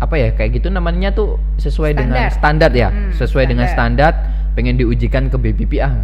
apa 0.00 0.14
ya, 0.16 0.32
kayak 0.32 0.56
gitu 0.58 0.72
namanya 0.72 1.12
tuh 1.12 1.36
sesuai 1.60 2.00
dengan 2.00 2.32
Standar. 2.32 2.72
ya, 2.72 2.88
Hmm, 2.88 3.12
sesuai 3.12 3.44
dengan 3.46 3.68
standar, 3.68 4.12
pengen 4.56 4.80
diujikan 4.80 5.28
ke 5.28 5.36
BPP 5.36 5.84
ah. 5.84 5.94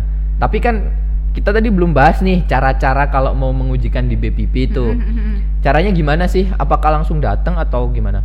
Tapi 0.40 0.60
kan 0.60 0.88
kita 1.30 1.54
tadi 1.54 1.70
belum 1.70 1.94
bahas 1.94 2.18
nih 2.20 2.42
cara-cara 2.44 3.06
kalau 3.06 3.32
mau 3.38 3.54
mengujikan 3.54 4.06
di 4.06 4.18
BPP 4.18 4.54
itu. 4.70 4.86
Caranya 5.60 5.92
gimana 5.92 6.24
sih? 6.26 6.48
Apakah 6.56 7.00
langsung 7.00 7.20
datang 7.20 7.54
atau 7.54 7.86
gimana? 7.92 8.24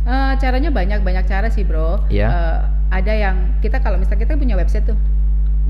Eh, 0.00 0.32
caranya 0.40 0.72
banyak 0.72 1.04
banyak 1.04 1.24
cara 1.28 1.46
sih 1.52 1.62
bro. 1.62 2.02
Iya. 2.08 2.26
Eh, 2.26 2.58
ada 2.90 3.12
yang 3.14 3.36
kita 3.62 3.78
kalau 3.78 4.00
misalnya 4.00 4.26
kita 4.26 4.34
punya 4.34 4.58
website 4.58 4.88
tuh. 4.88 4.98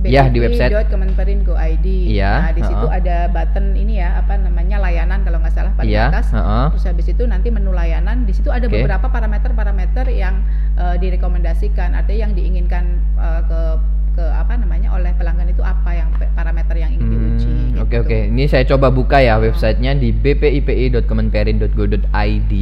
Iya, 0.00 0.32
di 0.32 0.40
website. 0.40 0.72
bpp.kemenperin.go.id. 0.72 1.84
Iya, 1.84 2.48
Nah 2.48 2.52
di 2.56 2.62
situ 2.64 2.86
heeh. 2.88 2.98
ada 3.04 3.28
button 3.28 3.76
ini 3.76 4.00
ya 4.00 4.16
apa 4.16 4.40
namanya 4.40 4.80
layanan 4.80 5.20
kalau 5.28 5.36
nggak 5.44 5.52
salah 5.52 5.76
paling 5.76 5.92
Iya, 5.92 6.08
atas. 6.08 6.32
heeh. 6.32 6.66
Terus 6.72 6.84
habis 6.88 7.06
itu 7.12 7.22
nanti 7.28 7.52
menu 7.52 7.68
layanan 7.76 8.24
di 8.24 8.32
situ 8.32 8.48
ada 8.48 8.64
Oke. 8.64 8.80
beberapa 8.80 9.12
parameter-parameter 9.12 10.08
yang 10.08 10.40
eh, 10.80 10.96
direkomendasikan, 10.96 11.92
artinya 11.92 12.16
yang 12.24 12.32
diinginkan 12.32 12.84
eh, 13.20 13.42
ke 13.44 13.60
ke 14.14 14.22
apa 14.24 14.56
namanya 14.58 14.92
oleh 14.94 15.12
pelanggan 15.14 15.48
itu 15.48 15.62
apa 15.62 15.94
yang 15.94 16.10
parameter 16.34 16.76
yang 16.76 16.92
ingin 16.94 17.10
diuji. 17.10 17.48
Hmm, 17.48 17.78
Oke 17.82 17.96
gitu. 17.96 18.04
oke, 18.04 18.18
ini 18.30 18.48
saya 18.50 18.64
coba 18.66 18.90
buka 18.90 19.20
ya 19.22 19.38
websitenya 19.38 19.94
di 19.96 20.12
bpipi.kemenperin.go.id. 20.12 22.52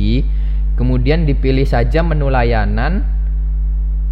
Kemudian 0.79 1.27
dipilih 1.27 1.67
saja 1.67 2.03
menu 2.07 2.31
layanan. 2.31 3.03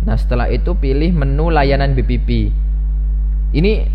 Nah 0.03 0.17
setelah 0.19 0.51
itu 0.51 0.75
pilih 0.75 1.15
menu 1.15 1.47
layanan 1.51 1.95
BPP. 1.95 2.51
Ini, 3.55 3.87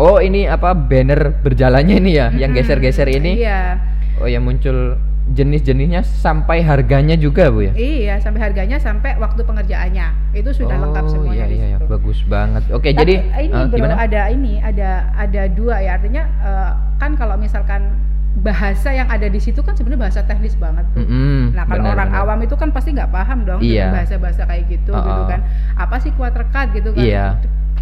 oh 0.00 0.16
ini 0.20 0.48
apa 0.48 0.72
banner 0.72 1.32
berjalannya 1.44 2.00
ini 2.00 2.12
ya, 2.16 2.32
yang 2.32 2.56
Mm-mm. 2.56 2.64
geser-geser 2.64 3.08
ini. 3.12 3.44
Iya. 3.44 3.76
Oh 4.20 4.28
yang 4.30 4.44
muncul 4.46 4.94
jenis-jenisnya 5.26 6.04
sampai 6.04 6.60
harganya 6.60 7.16
juga 7.16 7.48
bu 7.48 7.64
ya? 7.64 7.72
Iya, 7.72 8.14
sampai 8.20 8.44
harganya 8.44 8.76
sampai 8.76 9.16
waktu 9.16 9.40
pengerjaannya. 9.40 10.36
Itu 10.36 10.52
sudah 10.52 10.76
lengkap 10.76 11.04
Oh, 11.04 11.10
semuanya 11.10 11.46
iya, 11.46 11.46
iya, 11.48 11.66
iya. 11.66 11.78
situ. 11.80 11.88
bagus 11.88 12.20
banget. 12.22 12.62
Oke 12.68 12.92
Tapi 12.92 13.00
jadi 13.00 13.14
ini 13.40 13.54
eh, 13.54 13.64
bro 13.64 13.76
gimana? 13.80 13.94
ada 13.96 14.20
ini 14.28 14.54
ada 14.60 14.90
ada 15.14 15.42
dua 15.48 15.80
ya 15.80 15.96
artinya 15.96 16.22
eh, 16.28 16.70
kan 16.98 17.16
kalau 17.16 17.34
misalkan 17.34 17.96
bahasa 18.36 18.90
yang 18.90 19.06
ada 19.06 19.24
di 19.24 19.38
situ 19.38 19.62
kan 19.62 19.72
sebenarnya 19.72 20.02
bahasa 20.04 20.20
teknis 20.22 20.52
banget 20.54 20.84
tuh. 20.92 21.00
Mm-mm, 21.00 21.54
Nah 21.54 21.64
kalau 21.64 21.86
orang 21.88 22.10
benar. 22.10 22.22
awam 22.26 22.38
itu 22.42 22.54
kan 22.54 22.68
pasti 22.68 22.90
nggak 22.90 23.08
paham 23.08 23.46
dong 23.46 23.60
Iya. 23.62 23.94
bahasa-bahasa 23.94 24.44
kayak 24.44 24.64
gitu 24.68 24.92
gitu 24.92 25.22
kan. 25.24 25.40
Apa 25.74 25.96
sih 25.98 26.10
kuat 26.12 26.34
rekat 26.34 26.74
gitu 26.74 26.92
kan? 26.92 27.00
Iya. 27.00 27.26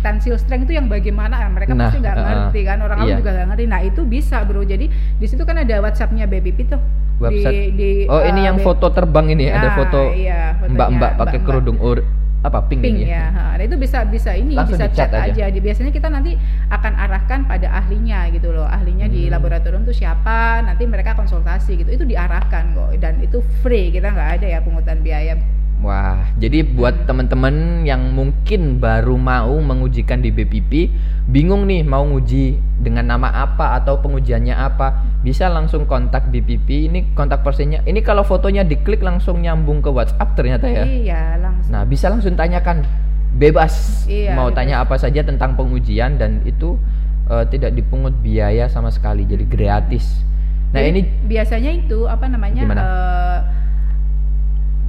Tensile 0.03 0.37
strength 0.37 0.67
itu 0.67 0.75
yang 0.75 0.87
bagaimana? 0.87 1.35
Ah, 1.39 1.49
Mereka 1.49 1.73
Nah, 1.73 1.87
pasti 1.87 1.99
nggak 1.99 2.13
uh-uh. 2.13 2.27
ngerti 2.27 2.61
kan. 2.63 2.79
Orang 2.79 2.99
awam 2.99 3.09
Iya. 3.09 3.17
juga 3.17 3.31
nggak 3.33 3.47
ngerti. 3.49 3.65
Nah 3.65 3.81
itu 3.81 4.01
bisa 4.03 4.37
bro. 4.43 4.61
Jadi 4.61 4.87
di 4.91 5.27
situ 5.27 5.43
kan 5.43 5.57
ada 5.57 5.75
WhatsAppnya 5.79 6.27
BBP 6.27 6.67
tuh. 6.69 6.83
Website. 7.17 7.55
Di, 7.71 7.71
di, 7.73 7.91
Oh 8.07 8.19
ini 8.21 8.41
eh, 8.41 8.45
yang 8.45 8.59
B- 8.59 8.65
foto 8.65 8.91
terbang 8.91 9.31
ini 9.31 9.47
ada 9.47 9.63
Nah, 9.65 9.77
foto 9.77 10.11
iya, 10.13 10.59
fotonya 10.59 10.75
mbak-mbak 10.75 11.11
pakai 11.13 11.39
mbak-mbak. 11.39 11.47
kerudung 11.47 11.79
or 11.79 12.03
apa 12.43 12.59
pink, 12.67 12.83
pink 12.83 13.07
ya. 13.07 13.31
Ha, 13.31 13.55
nah 13.55 13.63
itu 13.63 13.79
bisa 13.79 14.03
bisa 14.03 14.35
ini 14.35 14.59
Langsung 14.59 14.75
bisa 14.75 14.91
di-chat 14.91 15.07
chat 15.09 15.23
aja. 15.23 15.31
aja. 15.31 15.45
Di- 15.47 15.63
Biasanya 15.63 15.93
kita 15.93 16.11
nanti 16.11 16.35
akan 16.69 16.93
arahkan 16.99 17.47
pada 17.47 17.71
ahlinya 17.73 18.27
gitu 18.29 18.51
loh. 18.51 18.67
Ahlinya 18.67 19.07
di 19.07 19.31
Hmm. 19.31 19.39
laboratorium 19.39 19.87
tuh 19.87 19.95
siapa? 19.95 20.59
Nanti 20.61 20.83
mereka 20.85 21.15
konsultasi 21.15 21.79
gitu. 21.79 21.91
Itu 21.93 22.03
diarahkan 22.03 22.75
kok 22.75 22.99
dan 22.99 23.23
itu 23.23 23.39
free. 23.63 23.95
Kita 23.95 24.11
nggak 24.11 24.43
ada 24.43 24.47
ya 24.49 24.59
pungutan 24.59 24.99
biaya. 24.99 25.39
Wah, 25.83 26.31
jadi 26.39 26.63
buat 26.63 27.11
teman-teman 27.11 27.83
yang 27.83 28.15
mungkin 28.15 28.79
baru 28.79 29.19
mau 29.19 29.51
mengujikan 29.59 30.23
di 30.23 30.31
BPP, 30.31 30.87
bingung 31.27 31.67
nih 31.67 31.83
mau 31.83 32.07
nguji 32.07 32.55
dengan 32.79 33.11
nama 33.11 33.35
apa 33.43 33.75
atau 33.77 33.99
pengujiannya 33.99 34.55
apa, 34.55 34.95
bisa 35.27 35.51
langsung 35.51 35.83
kontak 35.85 36.31
BPP. 36.31 36.87
Ini 36.87 37.19
kontak 37.19 37.43
personnya. 37.43 37.83
Ini 37.83 37.99
kalau 38.01 38.23
fotonya 38.23 38.63
diklik 38.63 39.03
langsung 39.03 39.43
nyambung 39.43 39.83
ke 39.83 39.91
WhatsApp 39.91 40.39
ternyata 40.39 40.71
ya. 40.71 40.87
Iya 40.87 41.23
langsung. 41.43 41.75
Nah, 41.75 41.83
bisa 41.83 42.07
langsung 42.07 42.39
tanyakan 42.39 42.87
bebas 43.35 44.07
Iya, 44.07 44.39
mau 44.39 44.55
bebas. 44.55 44.57
tanya 44.63 44.87
apa 44.87 44.95
saja 44.95 45.27
tentang 45.27 45.59
pengujian 45.59 46.15
dan 46.15 46.47
itu 46.47 46.79
eh, 47.27 47.43
tidak 47.51 47.75
dipungut 47.75 48.15
biaya 48.23 48.71
sama 48.71 48.95
sekali, 48.95 49.27
jadi 49.27 49.43
gratis. 49.51 50.23
Nah, 50.71 50.79
Jadi 50.79 50.89
ini 50.95 51.01
biasanya 51.27 51.75
itu 51.75 52.07
apa 52.07 52.31
namanya? 52.31 52.63
Gimana? 52.63 52.81
eh, 52.81 53.39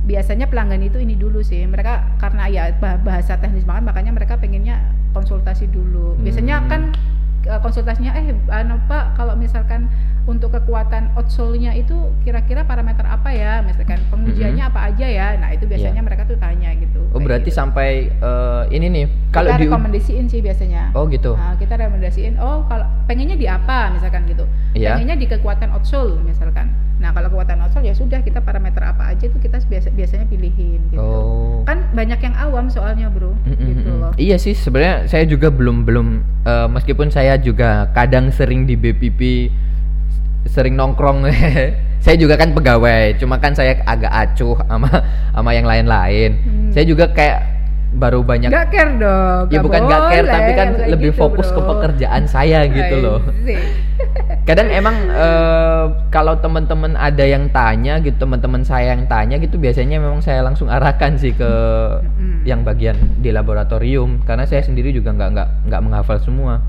biasanya 0.03 0.45
pelanggan 0.45 0.83
itu 0.83 0.99
ini 0.99 1.15
dulu 1.15 1.39
sih. 1.39 1.63
Mereka 1.63 2.17
karena 2.17 2.47
ya 2.47 2.63
bah- 2.75 2.99
bahasa 2.99 3.35
teknis 3.35 3.63
banget 3.63 3.83
makanya 3.85 4.11
mereka 4.11 4.35
pengennya 4.35 4.79
konsultasi 5.11 5.67
dulu. 5.67 6.15
Biasanya 6.19 6.55
Hmm. 6.59 6.69
kan 6.69 6.81
eh, 7.43 7.59
konsultasinya 7.59 8.11
eh 8.13 8.31
anu 8.49 8.79
Pak 8.85 9.15
kalau 9.15 9.35
misalkan 9.35 9.91
untuk 10.23 10.55
kekuatan 10.55 11.11
outsole-nya 11.13 11.75
itu 11.75 11.91
kira-kira 12.23 12.63
parameter 12.63 13.03
apa 13.03 13.27
ya? 13.29 13.59
Misalkan 13.59 13.99
pengujiannya 14.07 14.63
apa 14.63 14.87
aja 14.87 15.03
ya? 15.03 15.27
Nah, 15.35 15.51
itu 15.51 15.67
biasanya 15.67 15.99
Iya. 15.99 16.07
mereka 16.07 16.23
tuh 16.23 16.39
tanya 16.39 16.71
gitu. 16.73 17.03
oh 17.11 17.19
berarti 17.19 17.51
gitu. 17.51 17.59
sampai 17.59 18.07
eh, 18.09 18.63
ini 18.71 18.87
nih 18.89 19.05
kalau 19.29 19.51
kita 19.51 19.59
di 19.59 19.65
rekomendasiin 19.67 20.25
sih 20.25 20.39
biasanya. 20.39 20.95
Oh 20.95 21.03
gitu. 21.05 21.35
Nah, 21.35 21.53
kita 21.55 21.75
rekomendasiin, 21.75 22.39
oh 22.39 22.63
kalau 22.65 22.87
pengennya 23.05 23.35
di 23.35 23.45
apa 23.45 23.91
misalkan 23.91 24.23
gitu. 24.25 24.47
Iya. 24.73 24.95
Pengennya 24.95 25.15
di 25.15 25.27
kekuatan 25.27 25.69
outsole 25.69 26.23
misalkan. 26.23 26.71
Nah, 27.03 27.11
kalau 27.11 27.27
kekuatan 27.29 27.59
outsole 27.59 27.83
ya 27.83 27.91
sudah 27.91 28.23
kita 28.23 28.39
parameter 28.39 28.79
apa 28.79 29.11
aja 29.11 29.27
itu 29.27 29.35
kita 29.35 29.59
biasa 29.59 29.91
biasanya 29.91 30.23
pilihin 30.23 30.79
gitu. 30.87 30.97
Oh. 30.97 31.59
Kan 31.61 31.91
banyak 31.91 32.15
yang 32.17 32.31
awam 32.33 32.71
soalnya, 32.71 33.11
Bro. 33.11 33.35
Mm, 33.43 33.51
mm, 33.51 33.67
gitu 33.67 33.91
loh. 33.93 34.11
Iya 34.15 34.39
sih 34.39 34.55
sebenarnya 34.55 35.05
saya 35.05 35.27
juga 35.27 35.51
belum 35.51 35.83
belum 35.83 36.07
eh, 36.41 36.67
meskipun 36.71 37.11
saya 37.11 37.35
juga 37.35 37.91
kadang 37.91 38.31
sering 38.31 38.63
di 38.63 38.73
BPP 38.73 39.51
sering 40.45 40.75
nongkrong 40.75 41.27
saya 42.03 42.15
juga 42.15 42.35
kan 42.35 42.51
pegawai 42.51 43.15
cuma 43.15 43.35
kan 43.37 43.51
saya 43.51 43.79
agak 43.81 44.11
acuh 44.11 44.59
sama 44.61 44.91
sama 45.31 45.49
yang 45.51 45.63
lain-lain 45.63 46.35
Hmm. 46.35 46.67
saya 46.69 46.83
juga 46.83 47.07
kayak 47.09 47.39
baru 47.93 48.19
banyak 48.19 48.49
Nggak 48.49 48.67
care 48.67 48.93
dong. 48.97 49.43
ya 49.47 49.59
bukan 49.61 49.81
gak 49.85 50.01
care 50.09 50.25
boleh, 50.25 50.33
tapi 50.33 50.51
kan 50.51 50.67
lebih 50.89 51.11
gitu, 51.13 51.19
fokus 51.21 51.47
ke 51.47 51.55
Bro. 51.55 51.69
pekerjaan 51.71 52.23
saya 52.25 52.65
gitu 52.65 52.95
loh 52.99 53.19
Asik. 53.23 53.61
Kadang 54.43 54.67
emang 54.67 55.07
eh, 55.07 55.85
kalau 56.11 56.35
teman-teman 56.35 56.99
ada 56.99 57.23
yang 57.23 57.47
tanya 57.55 58.03
gitu 58.03 58.27
teman-teman 58.27 58.67
saya 58.67 58.91
yang 58.91 59.07
tanya 59.07 59.39
gitu 59.39 59.55
biasanya 59.55 60.03
memang 60.03 60.19
saya 60.19 60.43
langsung 60.43 60.67
arahkan 60.67 61.15
sih 61.15 61.31
ke 61.31 61.51
yang 62.43 62.67
bagian 62.67 62.95
di 63.23 63.31
laboratorium. 63.31 64.23
Karena 64.27 64.43
saya 64.43 64.63
sendiri 64.63 64.91
juga 64.91 65.15
nggak 65.15 65.29
nggak 65.31 65.49
nggak 65.71 65.81
menghafal 65.81 66.19
semua. 66.19 66.59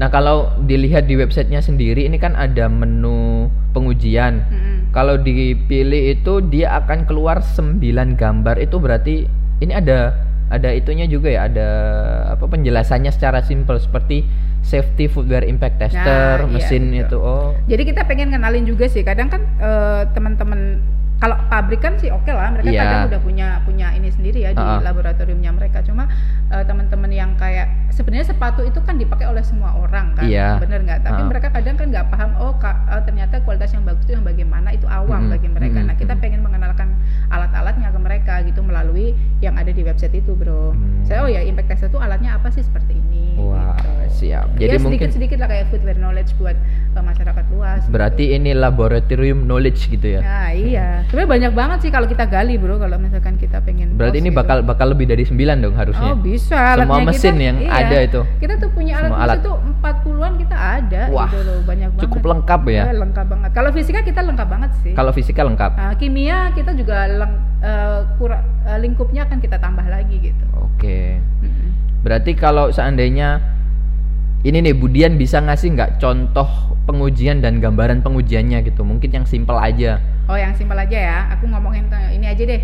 Nah 0.00 0.08
kalau 0.08 0.48
dilihat 0.64 1.04
di 1.04 1.16
websitenya 1.20 1.60
sendiri 1.60 2.08
ini 2.08 2.16
kan 2.16 2.32
ada 2.32 2.68
menu 2.68 3.52
pengujian. 3.76 4.40
Mm-mm. 4.48 4.76
kalau 4.90 5.14
dipilih 5.20 6.18
itu 6.18 6.42
dia 6.50 6.74
akan 6.80 7.04
keluar 7.04 7.44
9 7.44 7.80
gambar. 8.16 8.56
Itu 8.60 8.80
berarti 8.80 9.28
ini 9.60 9.72
ada 9.76 10.16
ada 10.50 10.74
itunya 10.74 11.06
juga 11.06 11.30
ya 11.30 11.46
ada 11.46 11.68
apa 12.32 12.44
penjelasannya 12.48 13.12
secara 13.12 13.44
simpel. 13.44 13.76
Seperti 13.76 14.24
safety 14.70 15.10
footwear 15.10 15.42
impact 15.42 15.82
tester 15.82 16.38
Nah, 16.38 16.46
iya, 16.46 16.54
mesin 16.54 16.82
betul. 16.88 17.02
itu 17.02 17.18
oh 17.18 17.50
Jadi 17.66 17.82
kita 17.82 18.06
pengen 18.06 18.30
kenalin 18.30 18.62
juga 18.62 18.86
sih. 18.86 19.02
Kadang 19.02 19.26
kan 19.26 19.42
eh, 19.58 20.02
teman-teman 20.14 20.78
kalau 21.20 21.36
pabrik 21.46 21.78
kan 21.78 21.94
sih 21.94 22.08
oke 22.08 22.26
lah, 22.26 22.48
mereka 22.50 22.66
Iya. 22.66 22.80
kadang 22.82 23.02
udah 23.06 23.20
punya 23.20 23.46
punya 23.62 23.92
ini 23.92 24.08
sendiri 24.08 24.40
ya 24.40 24.50
di 24.50 24.58
Ha-ha. 24.58 24.80
laboratoriumnya 24.82 25.52
mereka. 25.52 25.78
Cuma 25.80 26.08
eh, 26.48 26.64
teman-teman 26.64 27.06
yang 27.08 27.36
kayak 27.36 27.68
sebenarnya 27.90 28.26
sepatu 28.26 28.60
itu 28.62 28.80
kan 28.80 28.96
dipakai 28.96 29.24
oleh 29.24 29.40
semua 29.40 29.76
orang 29.76 30.16
kan, 30.16 30.24
Iya. 30.24 30.56
bener 30.56 30.80
nggak? 30.80 31.00
Tapi 31.02 31.20
Ha. 31.20 31.28
mereka 31.28 31.48
kadang 31.50 31.76
kan 31.76 31.86
nggak 31.86 32.06
paham. 32.08 32.30
Oh, 32.34 32.56
ka- 32.56 32.80
eh, 32.88 33.02
ternyata 33.02 33.38
kualitas 33.40 33.70
yang 33.70 33.84
bagus 33.84 34.02
itu 34.02 34.12
yang 34.12 34.24
bagaimana 34.24 34.72
itu 34.72 34.88
awam 34.88 35.22
Mm-mm, 35.22 35.32
bagi 35.32 35.48
mereka. 35.48 35.78
Nah 35.82 35.94
kita 35.94 36.16
pengen 36.16 36.40
mengenalkan 36.40 36.88
alat-alatnya 37.28 37.88
ke 37.88 38.00
mereka 38.00 38.34
gitu 38.42 38.60
melalui 38.60 39.12
yang 39.38 39.54
ada 39.54 39.68
di 39.68 39.82
website 39.82 40.14
itu, 40.14 40.32
bro. 40.32 40.72
Hmm. 40.72 41.04
Saya 41.04 41.20
oh 41.20 41.28
ya 41.28 41.40
impact 41.40 41.68
tester 41.70 41.86
itu 41.86 41.98
alatnya 41.98 42.34
apa 42.34 42.48
sih 42.48 42.60
seperti 42.60 42.96
ini? 42.96 43.36
Wah, 43.36 43.76
gitu. 43.76 44.24
siap. 44.26 44.46
ya 44.52 44.66
Jadi 44.66 44.76
mungkin 44.78 44.88
sedikit-sedikit 45.06 45.38
lah 45.38 45.48
kayak 45.48 45.66
footwear 45.68 45.96
knowledge 45.96 46.32
buat 46.34 46.56
eh, 46.90 47.02
masyarakat 47.02 47.44
luas. 47.50 47.80
gitu. 47.80 47.90
berarti 47.90 48.24
ini 48.32 48.50
laboratorium 48.52 49.44
knowledge 49.44 49.88
gitu 49.88 50.06
ya. 50.10 50.20
Nah 50.20 50.48
iya, 50.50 50.88
sebenarnya 51.10 51.30
banyak 51.34 51.52
banget 51.58 51.78
sih 51.82 51.90
kalau 51.90 52.06
kita 52.06 52.24
gali 52.30 52.54
bro, 52.54 52.78
kalau 52.78 52.94
misalkan 53.02 53.34
kita 53.34 53.58
pengen. 53.66 53.98
Berarti 53.98 54.22
ini 54.22 54.30
gitu. 54.30 54.38
bakal 54.38 54.62
bakal 54.62 54.94
lebih 54.94 55.10
dari 55.10 55.26
9 55.26 55.34
dong 55.58 55.74
harusnya. 55.74 56.14
Oh 56.14 56.16
bisa. 56.16 56.78
Semua 56.78 57.02
mesin 57.02 57.34
kita, 57.34 57.46
yang 57.50 57.58
iya. 57.58 57.70
ada 57.82 57.96
itu. 57.98 58.20
Kita 58.38 58.54
tuh 58.62 58.70
punya 58.70 58.94
alat, 59.02 59.10
alat. 59.18 59.36
tuh 59.42 59.58
40-an 59.82 60.32
kita 60.38 60.56
ada. 60.56 61.02
Wah, 61.10 61.26
gitu 61.26 61.38
loh, 61.42 61.58
banyak 61.66 61.90
banget. 61.90 62.02
Cukup 62.06 62.22
lengkap 62.30 62.62
ya. 62.70 62.82
Eh, 62.86 62.96
lengkap 63.02 63.26
banget. 63.26 63.50
Kalau 63.50 63.70
fisika 63.74 64.00
kita 64.06 64.20
lengkap 64.22 64.48
banget 64.48 64.70
sih. 64.86 64.92
Kalau 64.94 65.10
fisika 65.10 65.42
lengkap. 65.42 65.70
Nah, 65.74 65.92
kimia 65.98 66.54
kita 66.54 66.70
juga 66.78 67.10
leng, 67.10 67.34
eh, 67.58 68.00
kura- 68.14 68.46
eh, 68.70 68.78
lingkupnya 68.78 69.26
akan 69.26 69.42
kita 69.42 69.58
tambah 69.58 69.84
lagi 69.90 70.14
gitu. 70.22 70.44
Oke. 70.54 71.18
Mm-mm. 71.42 71.68
Berarti 72.06 72.38
kalau 72.38 72.70
seandainya 72.70 73.42
ini 74.46 74.62
nih 74.62 74.72
Budian 74.78 75.20
bisa 75.20 75.42
ngasih 75.42 75.74
nggak 75.76 75.90
contoh 76.00 76.48
pengujian 76.88 77.44
dan 77.44 77.60
gambaran 77.60 78.00
pengujiannya 78.00 78.64
gitu. 78.64 78.86
Mungkin 78.86 79.10
yang 79.12 79.26
simpel 79.28 79.58
aja. 79.60 80.00
Oh 80.30 80.38
yang 80.38 80.54
simpel 80.54 80.78
aja 80.78 80.94
ya, 80.94 81.18
aku 81.34 81.50
ngomongin 81.50 81.90
ini 82.14 82.22
aja 82.24 82.46
deh. 82.46 82.62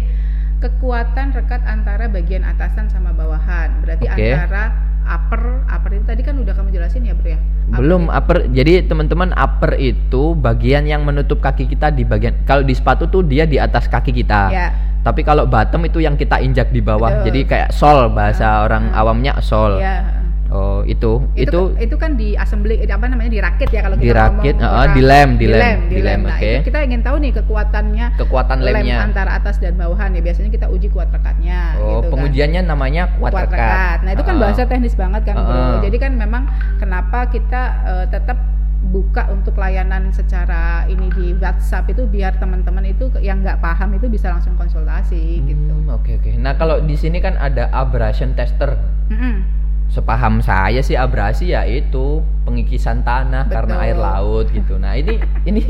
Kekuatan 0.56 1.34
rekat 1.34 1.66
antara 1.66 2.06
bagian 2.06 2.40
atasan 2.40 2.86
sama 2.86 3.10
bawahan. 3.10 3.82
Berarti 3.82 4.06
Oke. 4.06 4.22
antara 4.32 4.70
upper, 5.04 5.66
upper 5.66 5.90
itu 5.92 6.04
tadi 6.06 6.22
kan 6.22 6.38
udah 6.38 6.54
kamu 6.54 6.70
jelasin 6.72 7.02
ya 7.02 7.12
bro 7.12 7.28
ya? 7.28 7.38
Upper 7.68 7.76
Belum 7.76 8.02
itu- 8.06 8.14
upper. 8.14 8.36
Jadi 8.48 8.72
teman-teman 8.86 9.30
upper 9.34 9.74
itu 9.76 10.32
bagian 10.32 10.86
yang 10.86 11.02
menutup 11.02 11.42
kaki 11.42 11.66
kita 11.66 11.90
di 11.90 12.06
bagian 12.06 12.38
kalau 12.42 12.62
di 12.62 12.72
sepatu 12.72 13.04
tuh 13.04 13.20
dia 13.20 13.44
di 13.44 13.58
atas 13.58 13.84
kaki 13.84 14.14
kita. 14.14 14.40
Ya, 14.48 14.68
Tapi 15.02 15.22
kalau 15.22 15.46
bottom 15.46 15.86
itu 15.86 16.02
yang 16.02 16.14
kita 16.14 16.38
injak 16.38 16.70
di 16.70 16.82
bawah. 16.82 17.20
Betul. 17.22 17.24
Jadi 17.30 17.40
kayak 17.46 17.70
sol 17.70 18.10
bahasa 18.10 18.46
Ah, 18.48 18.64
orang 18.64 18.90
ah. 18.90 19.02
awamnya 19.02 19.38
sol. 19.38 19.78
ya. 19.78 20.15
Oh, 20.56 20.80
itu 20.82 21.12
Itu, 21.36 21.44
itu, 21.76 21.84
itu 21.84 21.96
kan 21.96 22.16
di 22.16 22.32
assembly 22.32 22.80
eh, 22.80 22.88
apa 22.88 23.04
namanya 23.06 23.28
dirakit 23.28 23.68
ya 23.68 23.84
kalau 23.84 23.94
kita 23.94 24.08
Dirakit, 24.08 24.54
ngomong 24.56 24.64
ah, 24.66 24.80
orang- 24.80 24.96
dilem, 24.96 25.28
di 25.36 25.46
lem, 25.46 25.78
di 25.84 25.94
dilem, 25.94 26.04
lem. 26.06 26.20
Nah, 26.24 26.36
oke. 26.36 26.48
itu 26.48 26.64
kita 26.64 26.78
ingin 26.80 27.00
tahu 27.02 27.16
nih 27.18 27.32
kekuatannya 27.34 28.06
kekuatan 28.16 28.58
lem 28.58 28.74
lemnya. 28.74 28.96
antara 29.02 29.30
atas 29.34 29.56
dan 29.58 29.76
bawahan 29.76 30.10
ya. 30.10 30.22
Biasanya 30.22 30.48
kita 30.48 30.66
uji 30.66 30.88
kuat 30.88 31.12
rekatnya 31.12 31.76
Oh, 31.76 32.00
gitu 32.00 32.08
kan. 32.08 32.10
pengujiannya 32.16 32.60
namanya 32.64 33.12
kuat, 33.14 33.30
kuat 33.30 33.46
rekat. 33.46 33.60
rekat. 33.60 33.98
Nah 34.00 34.10
itu 34.10 34.22
kan 34.22 34.34
Ah. 34.34 34.40
bahasa 34.40 34.62
teknis 34.64 34.94
banget 34.94 35.22
kan 35.24 35.34
bro. 35.36 35.52
Ah. 35.52 35.78
Jadi 35.78 35.96
kan 35.96 36.12
memang 36.14 36.42
kenapa 36.76 37.28
kita 37.28 37.62
eh, 37.84 38.06
tetap 38.08 38.38
buka 38.86 39.26
untuk 39.28 39.56
layanan 39.56 40.08
secara 40.10 40.86
ini 40.86 41.10
di 41.10 41.34
WhatsApp 41.34 41.90
itu 41.90 42.06
biar 42.06 42.38
teman-teman 42.38 42.86
itu 42.86 43.10
yang 43.18 43.42
nggak 43.42 43.58
paham 43.58 43.90
itu 43.92 44.06
bisa 44.06 44.30
langsung 44.30 44.54
konsultasi 44.54 45.42
gitu. 45.42 45.74
Hmm, 45.74 45.90
Oke 45.90 46.14
oke. 46.14 46.30
Nah 46.36 46.54
kalau 46.54 46.78
di 46.78 46.94
sini 46.94 47.18
kan 47.18 47.34
ada 47.34 47.66
abrasion 47.72 48.32
tester. 48.32 48.78
Mm-mm. 49.10 49.42
Sepaham 49.88 50.40
saya 50.40 50.80
sih 50.80 50.94
abrasi 50.94 51.50
ya 51.50 51.62
itu 51.62 52.20
pengikisan 52.42 53.00
tanah 53.00 53.46
karena 53.46 53.74
Betul. 53.74 53.84
air 53.86 53.96
laut 53.96 54.46
gitu. 54.50 54.76
Nah 54.76 54.92
ini 54.92 55.16
ini 55.48 55.62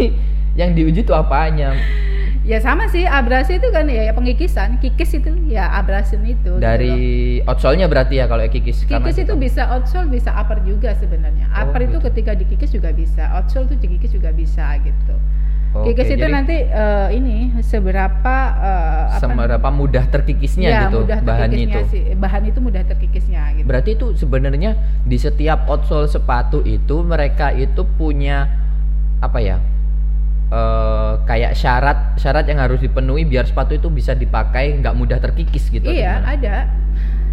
yang 0.55 0.73
diuji 0.73 1.03
tuh 1.03 1.15
apanya? 1.15 1.77
Ya 2.43 2.63
sama 2.63 2.87
sih 2.87 3.03
abrasi 3.03 3.59
itu 3.59 3.69
kan 3.71 3.91
ya, 3.91 4.07
ya 4.07 4.15
pengikisan, 4.15 4.79
kikis 4.79 5.19
itu 5.19 5.31
ya 5.47 5.67
abrasion 5.73 6.23
itu. 6.23 6.47
gitu 6.47 6.63
Dari 6.63 6.95
loh. 7.43 7.51
outsole-nya 7.51 7.87
berarti 7.87 8.19
ya 8.19 8.27
kalau 8.27 8.47
kikis. 8.47 8.87
karena 8.87 9.03
Kikis 9.03 9.19
itu 9.21 9.27
kita- 9.29 9.43
bisa 9.43 9.63
outsole 9.67 10.07
bisa 10.07 10.31
upper 10.31 10.63
juga 10.63 10.95
sebenarnya. 10.95 11.51
Oh, 11.51 11.67
Upper 11.67 11.81
itu 11.83 11.99
gitu. 11.99 12.07
ketika 12.07 12.33
dikikis 12.35 12.71
juga 12.71 12.95
bisa, 12.95 13.35
outsole 13.35 13.67
itu 13.67 13.75
dikikis 13.77 14.15
juga 14.15 14.31
bisa 14.31 14.79
gitu. 14.79 15.15
Oke, 15.83 15.93
kikis 15.93 16.09
itu 16.15 16.27
nanti 16.27 16.57
eh, 16.63 17.09
ini 17.13 17.37
seberapa 17.61 18.37
eh, 18.57 19.03
apa 19.13 19.21
seberapa 19.21 19.69
mudah 19.69 20.05
terkikisnya 20.09 20.69
ya, 20.69 20.81
gitu 20.87 21.05
mudah 21.05 21.19
bahan 21.21 21.49
terkikisnya 21.49 21.81
itu. 21.81 21.91
sih. 21.91 22.03
Bahan 22.15 22.43
itu 22.47 22.59
mudah 22.61 22.83
terkikisnya 22.85 23.43
gitu. 23.55 23.67
Berarti 23.67 23.91
itu 23.95 24.07
sebenarnya 24.15 24.71
di 25.03 25.17
setiap 25.17 25.67
outsole 25.67 26.07
sepatu 26.07 26.61
itu 26.63 27.03
mereka 27.03 27.51
itu 27.51 27.83
punya 27.97 28.49
apa 29.21 29.39
ya? 29.39 29.59
eh 30.47 31.13
kayak 31.27 31.59
syarat 31.59 32.15
syarat 32.17 32.47
yang 32.47 32.63
harus 32.63 32.79
dipenuhi 32.79 33.27
biar 33.27 33.43
sepatu 33.43 33.75
itu 33.75 33.91
bisa 33.91 34.15
dipakai 34.15 34.79
nggak 34.79 34.95
mudah 34.95 35.19
terkikis 35.19 35.67
gitu. 35.69 35.91
iya, 35.91 36.23
ada. 36.23 36.71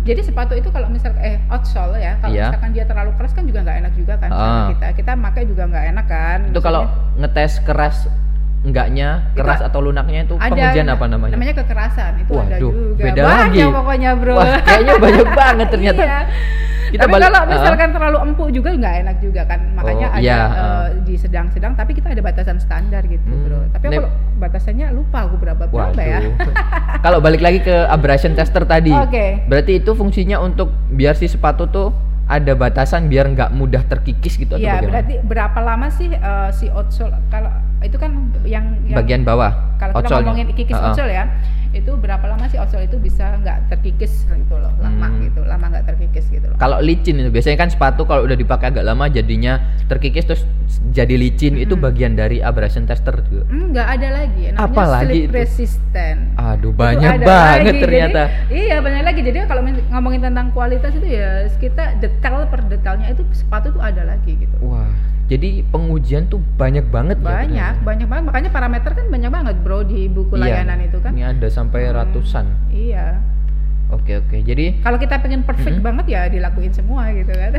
Jadi 0.04 0.20
sepatu 0.20 0.52
itu 0.52 0.68
kalau 0.68 0.90
misal 0.90 1.14
eh 1.22 1.38
outsole 1.48 1.96
ya, 1.96 2.18
kalau 2.20 2.34
Iya. 2.34 2.52
misalkan 2.52 2.72
dia 2.74 2.84
terlalu 2.84 3.12
keras 3.16 3.32
kan 3.32 3.46
juga 3.46 3.64
nggak 3.64 3.78
enak 3.86 3.94
juga 3.94 4.14
kan 4.18 4.30
Ah. 4.34 4.68
kita. 4.74 4.88
Kita 4.98 5.12
pakai 5.16 5.44
juga 5.46 5.64
nggak 5.70 5.86
enak 5.94 6.06
kan. 6.10 6.40
Itu 6.50 6.60
kalau 6.60 6.90
ngetes 7.16 7.62
keras 7.62 8.10
enggaknya 8.64 9.08
keras 9.34 9.60
Itu 9.60 9.68
atau 9.68 9.80
lunaknya 9.82 10.20
itu 10.24 10.36
ada 10.36 10.48
pengujian 10.48 10.88
apa 10.88 11.06
namanya? 11.06 11.34
Namanya 11.36 11.54
kekerasan 11.58 12.12
itu 12.18 12.32
ada 12.34 12.56
Waduh, 12.56 12.60
juga. 12.62 13.04
beda 13.04 13.22
banyak 13.22 13.44
lagi. 13.46 13.62
pokoknya 13.70 14.10
bro. 14.16 14.34
Wah, 14.34 14.56
kayaknya 14.62 14.94
banyak 14.98 15.28
banget 15.40 15.68
ternyata. 15.70 16.02
Iya. 16.02 16.20
Kita 16.86 17.02
tapi 17.02 17.12
balik- 17.12 17.26
kalau 17.28 17.42
misalkan 17.50 17.90
terlalu 17.90 18.18
empuk 18.22 18.50
juga 18.54 18.70
nggak 18.72 18.96
enak 19.02 19.18
juga 19.18 19.42
kan. 19.44 19.60
Makanya 19.74 20.08
Oh, 20.08 20.14
ada 20.14 20.22
iya, 20.22 20.38
eh, 20.38 20.54
ah. 20.54 20.86
di 21.02 21.16
sedang-sedang. 21.16 21.74
Tapi 21.74 21.92
kita 21.92 22.08
ada 22.08 22.22
batasan 22.22 22.58
standar 22.58 23.02
gitu 23.04 23.26
Hmm. 23.26 23.44
bro. 23.44 23.60
Tapi 23.68 23.84
kalau 23.90 24.10
batasannya 24.38 24.88
lupa 24.92 25.26
aku 25.26 25.36
berapa 25.38 25.64
berapa 25.66 26.00
ya. 26.00 26.20
Waduh. 26.22 26.54
Kalau 27.04 27.18
balik 27.20 27.42
lagi 27.42 27.60
ke 27.60 27.76
abrasion 27.86 28.32
tester 28.32 28.64
tadi, 28.64 28.94
Oke. 28.94 29.42
berarti 29.44 29.74
itu 29.76 29.92
fungsinya 29.92 30.38
untuk 30.38 30.70
biar 30.88 31.14
si 31.14 31.26
sepatu 31.26 31.66
tuh 31.66 31.90
ada 32.24 32.54
batasan 32.54 33.06
biar 33.06 33.28
nggak 33.28 33.52
mudah 33.52 33.84
terkikis 33.84 34.38
gitu 34.38 34.54
atau 34.54 34.62
Iya 34.62 34.78
bagaimana? 34.78 34.92
berarti 34.94 35.14
berapa 35.20 35.60
lama 35.60 35.88
sih 35.90 36.08
eh, 36.10 36.50
si 36.52 36.70
outsole 36.70 37.12
kalau 37.28 37.52
itu 37.84 37.96
kan 37.96 38.12
yang, 38.44 38.80
yang 38.84 38.98
Bagian 38.98 39.22
bawah, 39.22 39.52
kalau 39.78 40.00
kita 40.00 40.16
ngomongin 40.18 40.48
kikis 40.50 40.74
Heeh. 40.74 40.88
outsole 40.88 41.12
ya 41.12 41.26
itu 41.74 41.90
berapa 41.92 42.22
lama 42.24 42.46
sih 42.46 42.56
outsole 42.56 42.86
itu 42.86 42.96
bisa 42.96 43.34
nggak 43.36 43.66
terkikis 43.68 44.24
gitu 44.24 44.56
loh 44.56 44.70
lama 44.78 45.10
Hmm. 45.10 45.26
gitu 45.26 45.42
lama 45.42 45.66
nggak 45.68 45.86
terkikis 45.86 46.30
gitu 46.30 46.46
loh 46.46 46.56
Kalau 46.56 46.78
licin 46.80 47.18
itu 47.18 47.28
biasanya 47.28 47.58
kan 47.58 47.68
sepatu 47.68 48.06
kalau 48.06 48.24
udah 48.24 48.34
dipakai 48.34 48.70
agak 48.70 48.86
lama 48.86 49.10
jadinya 49.10 49.58
terkikis 49.84 50.24
terus 50.24 50.44
jadi 50.88 51.14
licin 51.14 51.56
itu 51.56 51.74
Mm-mm. 51.74 51.82
bagian 51.84 52.14
dari 52.14 52.40
abrasion 52.40 52.86
tester 52.86 53.18
juga. 53.24 53.50
nggak 53.50 53.88
ada 53.90 54.08
lagi 54.14 54.42
namanya 54.48 54.64
Apa 54.64 54.84
lagi 54.88 55.06
slip 55.10 55.26
itu? 55.26 55.34
resistant 55.34 56.20
Aduh 56.36 56.70
Itu 56.70 56.78
banyak 56.78 57.12
ada 57.12 57.26
banget 57.26 57.74
lagi. 57.74 57.82
ternyata. 57.82 58.22
Jadi, 58.22 58.54
iya 58.54 58.78
banyak 58.78 59.04
lagi. 59.04 59.22
Jadi 59.24 59.38
kalau 59.44 59.62
ngomongin 59.66 60.22
tentang 60.22 60.48
kualitas 60.52 60.94
itu 60.94 61.08
ya 61.10 61.30
kita 61.58 61.98
detail 61.98 62.46
per 62.48 62.62
detailnya 62.64 63.10
itu 63.10 63.26
sepatu 63.32 63.70
tuh 63.72 63.82
ada 63.82 64.06
lagi 64.06 64.34
gitu. 64.36 64.56
Wah, 64.62 64.90
jadi 65.26 65.66
pengujian 65.68 66.26
tuh 66.28 66.38
banyak 66.56 66.86
banget 66.88 67.18
ya. 67.50 67.73
Banyak, 67.82 68.08
banget. 68.08 68.24
Makanya 68.30 68.50
parameter 68.50 68.92
kan 68.94 69.06
banyak 69.08 69.32
banget 69.32 69.56
bro 69.60 69.82
di 69.82 70.06
buku 70.06 70.36
Iya, 70.36 70.62
layanan 70.62 70.80
itu 70.82 70.98
kan. 71.02 71.12
Ini 71.12 71.24
ada 71.34 71.48
sampai 71.48 71.88
Hmm, 71.88 71.96
ratusan. 71.96 72.46
Iya. 72.70 73.18
Oke 73.90 74.18
oke. 74.18 74.38
Jadi 74.42 74.82
Kalau 74.82 74.98
kita 74.98 75.22
pengen 75.22 75.42
perfect 75.42 75.78
Mm-mm. 75.78 75.86
banget 75.86 76.06
ya 76.10 76.26
dilakuin 76.26 76.74
semua 76.74 77.10
gitu 77.10 77.30
kan. 77.30 77.54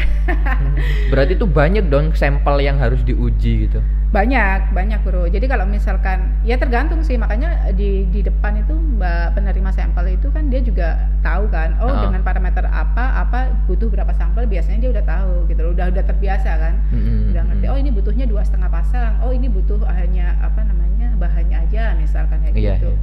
berarti 1.11 1.33
tuh 1.35 1.47
banyak 1.47 1.87
dong 1.87 2.11
sampel 2.13 2.59
yang 2.59 2.77
harus 2.77 3.03
diuji 3.03 3.67
gitu. 3.67 3.79
Banyak, 4.15 4.71
banyak 4.71 5.01
bro. 5.03 5.27
Jadi 5.27 5.43
kalau 5.45 5.67
misalkan 5.67 6.39
ya 6.43 6.55
tergantung 6.55 7.03
sih. 7.03 7.19
Makanya 7.19 7.75
di 7.75 8.07
di 8.09 8.23
depan 8.23 8.55
itu 8.57 8.71
mbak 8.71 9.35
penerima 9.35 9.69
sampel 9.69 10.15
itu 10.15 10.31
kan 10.31 10.47
dia 10.47 10.63
juga 10.63 10.95
tahu 11.21 11.51
kan. 11.51 11.75
Oh 11.83 11.91
Ah. 11.91 12.07
dengan 12.07 12.23
parameter 12.23 12.63
apa 12.65 13.21
apa 13.21 13.51
butuh 13.67 13.91
berapa 13.91 14.15
sampel. 14.15 14.47
Biasanya 14.47 14.79
dia 14.79 14.91
udah 14.95 15.05
tahu 15.05 15.51
gitu. 15.51 15.61
loh. 15.61 15.75
Udah 15.75 15.91
udah 15.91 16.05
terbiasa 16.07 16.51
kan. 16.55 16.75
Mm-mm, 16.89 17.35
udah 17.35 17.43
ngerti 17.45 17.67
oh 17.67 17.77
ini 17.77 17.91
butuhnya 17.91 18.25
dua 18.25 18.41
setengah 18.41 18.71
pasang 18.71 19.19
oh 19.21 19.31
ini 19.31 19.51
butuh 19.51 19.83
hanya 19.85 20.39
apa 20.39 20.63
namanya 20.63 21.11
bahannya 21.19 21.59
aja 21.61 21.99
misalkan 21.99 22.39
kayak 22.41 22.55
Iya. 22.55 22.75
gitu 22.79 22.91
iya. 22.91 23.03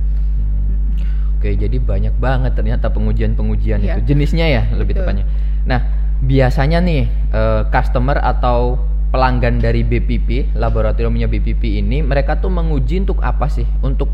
Oke, 1.35 1.57
jadi 1.57 1.77
banyak 1.81 2.15
banget 2.15 2.53
ternyata 2.53 2.87
pengujian-pengujian 2.87 3.81
Iya. 3.81 3.97
itu. 3.97 4.13
Jenisnya 4.13 4.45
ya 4.45 4.61
lebih 4.71 4.93
Betul. 4.93 5.09
tepatnya. 5.09 5.25
Nah, 5.65 5.79
biasanya 6.21 6.79
nih 6.79 7.03
eh, 7.33 7.61
customer 7.67 8.15
atau 8.15 8.77
pelanggan 9.11 9.59
dari 9.59 9.83
BPP, 9.83 10.55
laboratoriumnya 10.55 11.27
BPP 11.27 11.77
ini, 11.77 11.99
mereka 11.99 12.35
tuh 12.35 12.47
menguji 12.47 13.03
untuk 13.03 13.19
apa 13.19 13.45
sih? 13.45 13.67
Untuk 13.81 14.07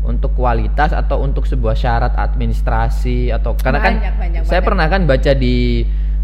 untuk 0.00 0.32
kualitas 0.32 0.90
atau 0.90 1.20
untuk 1.20 1.44
sebuah 1.44 1.76
syarat 1.76 2.16
administrasi 2.16 3.28
atau 3.28 3.52
karena 3.54 3.76
kan 3.78 3.94
Banyak, 3.94 4.14
banyak, 4.16 4.40
saya 4.42 4.58
banyak. 4.58 4.64
pernah 4.64 4.86
kan 4.88 5.00
baca 5.04 5.32
di 5.32 5.56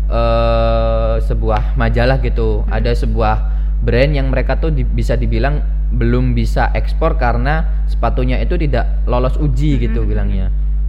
eh, 0.06 1.14
sebuah 1.18 1.74
majalah 1.74 2.20
gitu, 2.20 2.60
Hmm. 2.60 2.68
ada 2.70 2.92
sebuah 2.92 3.34
brand 3.80 4.12
yang 4.12 4.28
mereka 4.28 4.56
tuh 4.56 4.68
di- 4.68 4.84
bisa 4.84 5.16
dibilang 5.16 5.64
belum 5.90 6.32
bisa 6.32 6.68
ekspor 6.72 7.16
karena 7.16 7.84
sepatunya 7.84 8.36
itu 8.36 8.56
tidak 8.56 9.04
lolos 9.04 9.36
uji 9.36 9.78
gitu 9.78 10.02
Mhm. 10.02 10.08
bilangnya. 10.08 10.46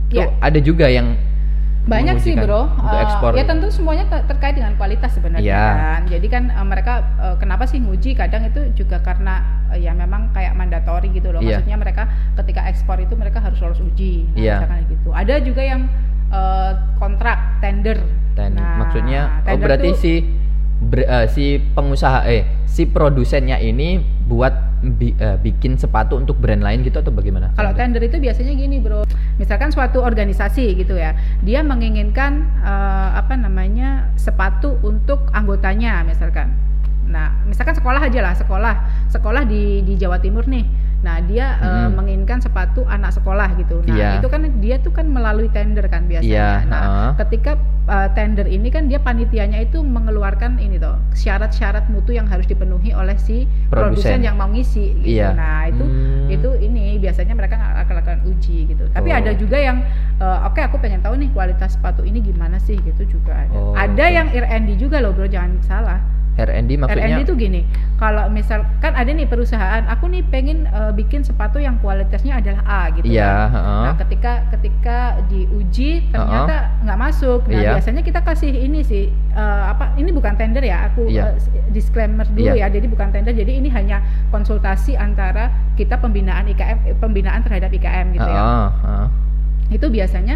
Tuh 0.08 0.20
Ya. 0.20 0.36
ada 0.42 0.60
juga 0.60 0.88
yang 0.88 1.16
banyak 1.86 2.18
sih 2.18 2.34
bro 2.34 2.66
untuk 2.68 2.90
Eh, 2.92 3.04
ekspor. 3.04 3.32
ya 3.32 3.44
tentu 3.44 3.70
semuanya 3.70 4.06
ter- 4.06 4.26
terkait 4.26 4.54
dengan 4.54 4.74
kualitas 4.74 5.12
sebenarnya 5.12 5.46
Iya. 5.46 5.66
kan 5.70 6.02
jadi 6.08 6.28
kan 6.28 6.44
eh, 6.50 6.66
mereka 6.66 6.94
eh, 7.16 7.36
kenapa 7.38 7.64
sih 7.64 7.78
nguji 7.78 8.14
kadang 8.14 8.42
itu 8.44 8.74
juga 8.74 8.98
karena 9.00 9.40
eh, 9.70 9.80
ya 9.80 9.94
memang 9.94 10.30
kayak 10.32 10.54
mandatori 10.54 11.10
gitu 11.12 11.30
loh 11.30 11.40
Iya. 11.40 11.62
maksudnya 11.62 11.78
mereka 11.78 12.04
ketika 12.36 12.66
ekspor 12.66 12.98
itu 12.98 13.14
mereka 13.14 13.38
harus 13.38 13.58
lolos 13.60 13.78
uji 13.80 14.26
nah, 14.28 14.36
Iya. 14.36 14.56
misalkan 14.60 14.80
gitu 14.90 15.10
ada 15.12 15.36
juga 15.40 15.62
yang 15.62 15.82
eh, 16.28 16.72
kontrak 16.96 17.38
tender 17.60 18.02
dan 18.34 18.52
Nah, 18.52 18.82
maksudnya 18.82 19.22
oh 19.22 19.46
tender 19.46 19.64
berarti 19.64 19.90
tuh- 19.90 20.00
si 20.00 20.14
ber- 20.82 21.06
eh, 21.08 21.28
si 21.28 21.46
pengusaha 21.72 22.26
eh 22.26 22.44
si 22.66 22.84
produsennya 22.84 23.56
ini 23.58 23.98
buat 24.26 24.75
bi- 24.94 25.18
eh, 25.18 25.38
bikin 25.42 25.82
sepatu 25.82 26.22
untuk 26.22 26.38
brand 26.38 26.62
lain 26.62 26.86
gitu 26.86 27.02
atau 27.02 27.10
bagaimana? 27.10 27.50
Kalau 27.58 27.74
tender 27.74 28.06
itu 28.06 28.22
biasanya 28.22 28.54
gini 28.54 28.78
bro, 28.78 29.02
misalkan 29.42 29.74
suatu 29.74 30.06
organisasi 30.06 30.78
gitu 30.78 30.94
ya, 30.94 31.18
dia 31.42 31.66
menginginkan 31.66 32.46
eh, 32.62 33.10
apa 33.18 33.34
namanya 33.34 34.14
sepatu 34.20 34.78
untuk 34.86 35.34
anggotanya 35.34 36.06
misalkan. 36.06 36.54
Nah, 37.06 37.38
misalkan 37.46 37.78
sekolah 37.78 38.02
aja 38.02 38.20
lah, 38.22 38.34
sekolah, 38.34 38.76
sekolah 39.14 39.46
di 39.46 39.86
di 39.86 39.94
Jawa 39.98 40.18
Timur 40.22 40.46
nih. 40.46 40.66
Nah, 40.98 41.20
dia 41.20 41.58
eh, 41.58 41.86
Mhm. 41.86 41.92
menginginkan 41.94 42.40
sepatu 42.40 42.82
anak 42.84 43.12
sekolah 43.12 43.54
gitu. 43.56 43.84
Nah, 43.84 43.94
Iya. 43.94 44.10
itu 44.18 44.28
kan 44.28 44.42
dia 44.58 44.76
tuh 44.78 44.90
kan 44.90 45.06
melalui 45.06 45.48
tender 45.48 45.86
kan 45.86 46.06
biasanya. 46.06 46.26
Iya, 46.26 46.50
Nah, 46.66 46.82
heeh. 46.82 47.12
ketika 47.22 47.52
eh, 47.86 48.10
tender 48.12 48.48
ini 48.48 48.68
kan 48.68 48.86
dia 48.86 48.98
panitianya 48.98 49.62
itu 49.62 49.78
mengeluarkan 49.80 50.58
ini 50.58 50.76
toh 50.76 50.98
syarat-syarat 51.14 51.86
mutu 51.86 52.10
yang 52.12 52.26
harus 52.26 52.44
dipenuhi 52.44 52.90
oleh 52.92 53.14
si 53.16 53.46
Produsen. 53.70 54.20
yang 54.20 54.34
mau 54.34 54.48
ngisi 54.48 54.98
gitu. 55.00 55.22
Iya. 55.22 55.30
Nah, 55.32 55.70
itu 55.70 55.86
Hmm. 55.86 56.26
itu 56.28 56.50
ini 56.60 56.98
biasanya 56.98 57.34
mereka 57.34 57.56
akan 57.56 57.94
lakukan 57.96 58.20
uji 58.26 58.66
gitu. 58.68 58.90
Tapi 58.90 59.10
Oh. 59.10 59.18
ada 59.18 59.32
juga 59.34 59.58
yang 59.58 59.86
eh, 60.16 60.40
oke 60.42 60.58
aku 60.58 60.80
pengen 60.80 61.00
tahu 61.00 61.14
nih 61.14 61.30
kualitas 61.30 61.76
sepatu 61.76 62.02
ini 62.02 62.18
gimana 62.20 62.58
sih 62.58 62.80
gitu 62.80 63.06
juga 63.06 63.36
ada. 63.38 63.54
Oh, 63.54 63.76
ada 63.76 63.94
oke. 64.02 64.16
yang 64.16 64.28
R&D 64.34 64.80
juga 64.80 64.98
loh 64.98 65.12
bro, 65.12 65.28
jangan 65.28 65.60
salah. 65.62 66.00
R&D 66.36 66.76
maksudnya 66.76 67.16
R&D 67.16 67.24
itu 67.24 67.34
gini, 67.40 67.62
kalau 67.96 68.28
misal 68.28 68.68
kan 68.84 68.92
ada 68.92 69.08
nih 69.08 69.24
perusahaan, 69.24 69.88
aku 69.88 70.12
nih 70.12 70.20
pengen 70.28 70.68
eh, 70.68 70.92
bikin 70.92 71.24
sepatu 71.24 71.58
yang 71.58 71.80
kualitasnya 71.80 72.44
adalah 72.44 72.60
A 72.68 72.82
gitu 72.92 73.08
Iya, 73.08 73.24
kan. 73.24 73.48
heeh. 73.56 73.82
Nah, 73.88 73.94
ketika 74.04 74.32
ketika 74.52 74.98
diuji 75.32 76.12
ternyata 76.12 76.76
nggak 76.84 77.00
masuk. 77.00 77.48
Nah, 77.48 77.56
Iya. 77.56 77.72
biasanya 77.80 78.04
kita 78.04 78.20
kasih 78.20 78.52
ini 78.52 78.84
sih 78.84 79.08
eh, 79.32 79.64
apa 79.64 79.96
ini 79.96 80.12
bukan 80.12 80.36
tender 80.36 80.60
ya, 80.60 80.92
aku 80.92 81.08
Iya. 81.08 81.40
eh, 81.40 81.40
disclaimer 81.72 82.28
dulu 82.28 82.52
Iya. 82.52 82.68
ya. 82.68 82.76
Jadi 82.76 82.88
bukan 82.92 83.16
tender, 83.16 83.32
jadi 83.32 83.52
ini 83.56 83.72
hanya 83.72 84.04
konsultasi 84.28 85.00
antara 85.00 85.48
kita 85.80 85.96
pembinaan 85.96 86.52
IKM 86.52 86.78
eh, 86.84 86.96
pembinaan 87.00 87.44
terhadap 87.44 87.72
IKM 87.72 88.12
gitu 88.12 88.28
ya 88.28 88.44
Heeh, 88.44 88.70
heeh. 88.84 89.08
itu 89.72 89.88
biasanya 89.90 90.36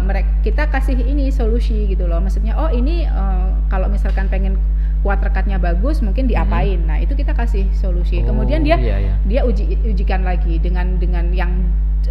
mereka 0.00 0.26
kita 0.42 0.64
kasih 0.66 0.96
ini 0.96 1.28
solusi 1.30 1.86
gitu 1.86 2.08
loh 2.08 2.18
maksudnya 2.18 2.56
oh 2.56 2.66
ini 2.66 3.04
eh, 3.04 3.48
kalau 3.68 3.86
misalkan 3.86 4.26
pengen 4.26 4.56
kuat 5.00 5.18
rekatnya 5.18 5.56
bagus 5.56 6.00
mungkin 6.00 6.24
diapain 6.24 6.80
nah 6.82 6.96
itu 6.96 7.12
kita 7.12 7.32
kasih 7.32 7.64
solusi 7.72 8.20
kemudian 8.20 8.60
Oh, 8.60 8.66
dia 8.66 8.76
iya, 8.76 8.96
iya. 9.00 9.14
dia 9.24 9.40
uji 9.42 9.64
ujikan 9.86 10.20
lagi 10.20 10.56
dengan 10.56 10.96
dengan 10.96 11.32
yang 11.32 11.52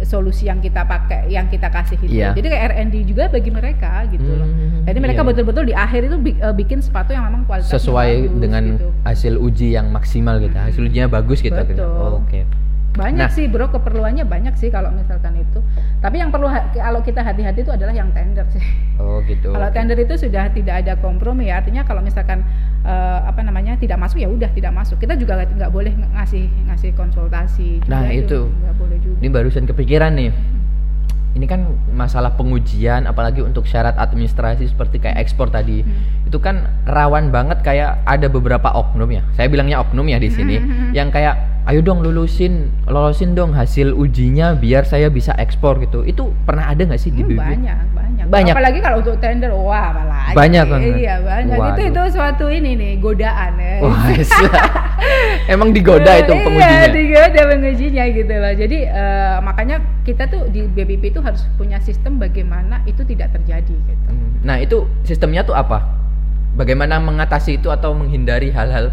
solusi 0.00 0.46
yang 0.46 0.58
kita 0.58 0.82
pakai 0.82 1.28
yang 1.28 1.46
kita 1.46 1.68
kasih 1.68 1.98
itu 1.98 2.06
Iya. 2.08 2.32
jadi 2.32 2.46
kayak 2.48 2.64
R&D 2.72 2.94
juga 3.04 3.26
bagi 3.26 3.50
mereka 3.50 4.06
gitu 4.06 4.26
loh 4.26 4.48
Hmm, 4.48 4.86
jadi 4.86 4.98
mereka 4.98 5.20
iya, 5.20 5.28
betul-betul 5.28 5.64
di 5.66 5.74
akhir 5.76 6.00
itu 6.04 6.16
eh, 6.32 6.54
bikin 6.56 6.78
sepatu 6.80 7.12
yang 7.12 7.28
memang 7.28 7.44
kualitasnya 7.44 7.76
sesuai 7.76 8.10
bagus, 8.24 8.40
dengan 8.40 8.62
gitu. 8.74 8.88
hasil 9.04 9.34
uji 9.36 9.68
yang 9.70 9.86
maksimal 9.90 10.40
gitu. 10.40 10.50
Mm-mm. 10.50 10.66
Hasil 10.66 10.82
ujinya 10.82 11.08
bagus 11.10 11.38
gitu. 11.38 11.52
Betul. 11.54 11.84
Oh, 11.84 12.22
Oke. 12.24 12.48
Banyak 13.00 13.24
Nah. 13.24 13.32
sih 13.32 13.48
bro 13.48 13.66
keperluannya 13.66 14.28
banyak 14.28 14.52
sih 14.54 14.68
kalau 14.68 14.92
misalkan 14.92 15.32
itu 15.34 15.64
tapi 15.98 16.20
yang 16.20 16.28
perlu 16.28 16.52
kalau 16.70 17.00
kita 17.00 17.24
hati-hati 17.24 17.64
itu 17.64 17.72
adalah 17.72 17.96
yang 17.96 18.12
tender 18.12 18.44
sih 18.52 18.60
Oh 19.00 19.24
gitu. 19.24 19.48
Kalau 19.48 19.72
tender 19.72 19.96
itu 19.96 20.12
sudah 20.12 20.52
tidak 20.52 20.84
ada 20.84 20.92
kompromi 20.92 21.48
ya, 21.48 21.64
artinya 21.64 21.88
kalau 21.88 22.04
misalkan 22.04 22.44
eh, 22.84 23.20
apa 23.24 23.40
namanya 23.40 23.72
tidak 23.74 23.96
masuk 23.96 24.20
ya 24.20 24.28
udah 24.28 24.52
tidak 24.52 24.76
masuk. 24.76 25.00
Kita 25.00 25.16
juga 25.16 25.40
nggak 25.40 25.56
nggak 25.56 25.72
boleh 25.72 25.88
ngasih 26.12 26.44
ngasih 26.68 26.92
konsultasi. 26.92 27.80
juga 27.80 27.88
Nah, 27.88 28.12
itu. 28.12 28.52
nggak 28.52 28.76
boleh 28.76 29.00
juga. 29.00 29.16
Ini 29.24 29.28
barusan 29.32 29.64
kepikiran 29.64 30.12
nih. 30.12 30.30
Ini 31.30 31.46
kan 31.46 31.64
masalah 31.88 32.34
pengujian, 32.34 33.06
apalagi 33.06 33.40
untuk 33.40 33.64
syarat 33.64 33.96
administrasi 33.96 34.68
seperti 34.68 35.00
kayak 35.00 35.16
ekspor 35.16 35.48
tadi. 35.48 35.80
Hmm. 35.80 36.28
Itu 36.28 36.36
kan 36.36 36.68
rawan 36.84 37.32
banget 37.32 37.64
kayak 37.64 38.04
ada 38.04 38.28
beberapa 38.28 38.68
oknum 38.68 39.08
ya. 39.08 39.24
Saya 39.32 39.48
bilangnya 39.48 39.80
oknum 39.80 40.04
ya 40.04 40.18
di 40.18 40.28
sini, 40.28 40.60
Hmm. 40.60 40.92
yang 40.92 41.08
kayak 41.08 41.38
ayo 41.70 41.80
dong 41.80 42.02
lulusin, 42.02 42.66
lolosin 42.90 43.32
dong 43.32 43.54
hasil 43.54 43.94
ujinya 43.94 44.58
biar 44.58 44.82
saya 44.82 45.06
bisa 45.06 45.30
ekspor 45.38 45.78
gitu. 45.78 46.02
Itu 46.02 46.34
pernah 46.42 46.66
ada 46.66 46.82
nggak 46.82 46.98
sih 46.98 47.14
di 47.14 47.22
Hmm, 47.22 47.38
banyak, 47.38 47.78
banyak. 47.94 48.26
Banyak. 48.26 48.54
Apalagi 48.58 48.78
kalau 48.82 48.98
untuk 48.98 49.16
tender, 49.22 49.54
wah 49.54 49.94
apalagi. 49.94 50.34
Banyak 50.34 50.64
banget. 50.66 50.92
Iya 50.98 51.14
banyak. 51.22 51.54
Itu 51.54 51.62
Waduh. 51.62 51.86
itu 51.86 52.02
suatu 52.10 52.46
ini 52.50 52.70
nih 52.74 52.92
godaan 52.98 53.52
ya. 53.54 53.74
Wah, 53.86 54.02
emang 55.54 55.70
digoda 55.70 56.12
itu 56.18 56.34
Iya, 56.34 56.42
pengujinya. 56.42 56.86
digoda 56.90 57.40
pengujinya 57.46 58.04
gitu 58.10 58.34
loh. 58.34 58.52
Jadi 58.58 58.78
eh, 58.84 59.36
makanya 59.40 59.76
kita 60.02 60.26
tuh 60.26 60.50
di 60.50 60.66
BBP 60.66 61.14
itu 61.14 61.20
harus 61.22 61.46
punya 61.54 61.78
sistem 61.78 62.18
bagaimana 62.18 62.82
itu 62.84 63.06
tidak 63.06 63.30
terjadi 63.30 63.74
gitu. 63.74 64.10
Hmm. 64.10 64.42
Nah 64.42 64.58
itu 64.58 64.90
sistemnya 65.06 65.46
tuh 65.46 65.54
apa? 65.54 65.86
Bagaimana 66.58 66.98
mengatasi 66.98 67.62
itu 67.62 67.70
atau 67.70 67.94
menghindari 67.94 68.50
hal-hal 68.50 68.90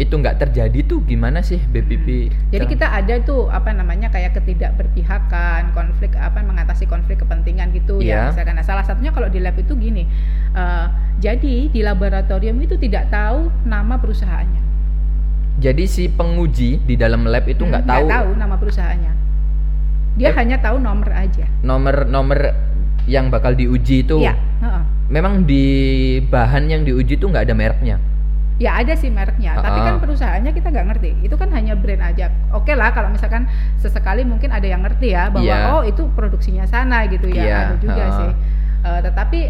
itu 0.00 0.16
nggak 0.16 0.40
terjadi 0.40 0.80
tuh 0.82 1.04
gimana 1.04 1.38
sih 1.40 1.60
BPP? 1.60 2.32
Jadi 2.48 2.56
Cara- 2.58 2.72
kita 2.72 2.86
ada 2.90 3.14
tuh 3.20 3.46
apa 3.46 3.68
namanya 3.70 4.08
kayak 4.08 4.32
ketidakberpihakan, 4.32 5.70
konflik 5.70 6.16
apa 6.16 6.40
mengatasi 6.40 6.84
konflik 6.84 7.20
kepentingan 7.20 7.68
gitu 7.70 8.00
Iya. 8.00 8.08
ya 8.08 8.20
misalkan. 8.32 8.56
Nah, 8.56 8.64
salah 8.64 8.80
satunya 8.80 9.12
kalau 9.12 9.28
di 9.28 9.38
lab 9.38 9.54
itu 9.54 9.76
gini. 9.76 10.08
eh, 10.50 10.86
jadi 11.20 11.68
di 11.68 11.78
laboratorium 11.78 12.58
itu 12.58 12.74
tidak 12.74 13.06
tahu 13.08 13.52
nama 13.62 13.94
perusahaannya. 13.94 14.58
jadi 15.60 15.84
si 15.84 16.08
penguji 16.08 16.80
di 16.80 16.96
dalam 16.96 17.22
lab 17.22 17.44
itu 17.44 17.60
Hmm, 17.60 17.70
nggak 17.70 17.84
tahu, 17.84 18.32
nama 18.34 18.56
perusahaannya. 18.56 19.12
Dia 20.16 20.32
Eh. 20.32 20.34
hanya 20.34 20.56
tahu 20.56 20.80
nomor 20.80 21.12
aja. 21.12 21.44
nomor 21.60 22.08
nomor 22.08 22.56
yang 23.04 23.28
bakal 23.28 23.52
diuji 23.52 24.02
itu. 24.02 24.18
Iya, 24.18 24.32
heeh. 24.34 24.82
Memang 25.08 25.44
di 25.44 25.64
bahan 26.24 26.66
yang 26.66 26.82
diuji 26.82 27.14
itu 27.14 27.26
nggak 27.26 27.44
ada 27.44 27.52
mereknya. 27.52 28.00
Ya 28.60 28.76
ada 28.76 28.92
sih 28.92 29.08
mereknya, 29.08 29.56
tapi 29.56 29.80
Ah. 29.80 29.84
kan 29.88 29.94
perusahaannya 29.98 30.52
kita 30.52 30.68
nggak 30.68 30.86
ngerti. 30.92 31.10
Itu 31.24 31.40
kan 31.40 31.48
hanya 31.50 31.72
brand 31.72 32.04
aja. 32.04 32.28
Oke 32.52 32.76
lah 32.76 32.92
kalau 32.92 33.08
misalkan 33.08 33.48
sesekali 33.80 34.20
mungkin 34.20 34.52
ada 34.52 34.68
yang 34.68 34.84
ngerti 34.84 35.16
ya 35.16 35.32
bahwa 35.32 35.48
Iya. 35.48 35.72
oh 35.72 35.82
itu 35.82 36.04
produksinya 36.12 36.68
sana 36.68 37.08
gitu 37.08 37.24
ya. 37.26 37.40
Iya, 37.40 37.58
Ada 37.72 37.76
juga 37.80 38.02
ah. 38.04 38.12
sih. 38.20 38.30
Eh, 38.80 39.00
tetapi 39.00 39.40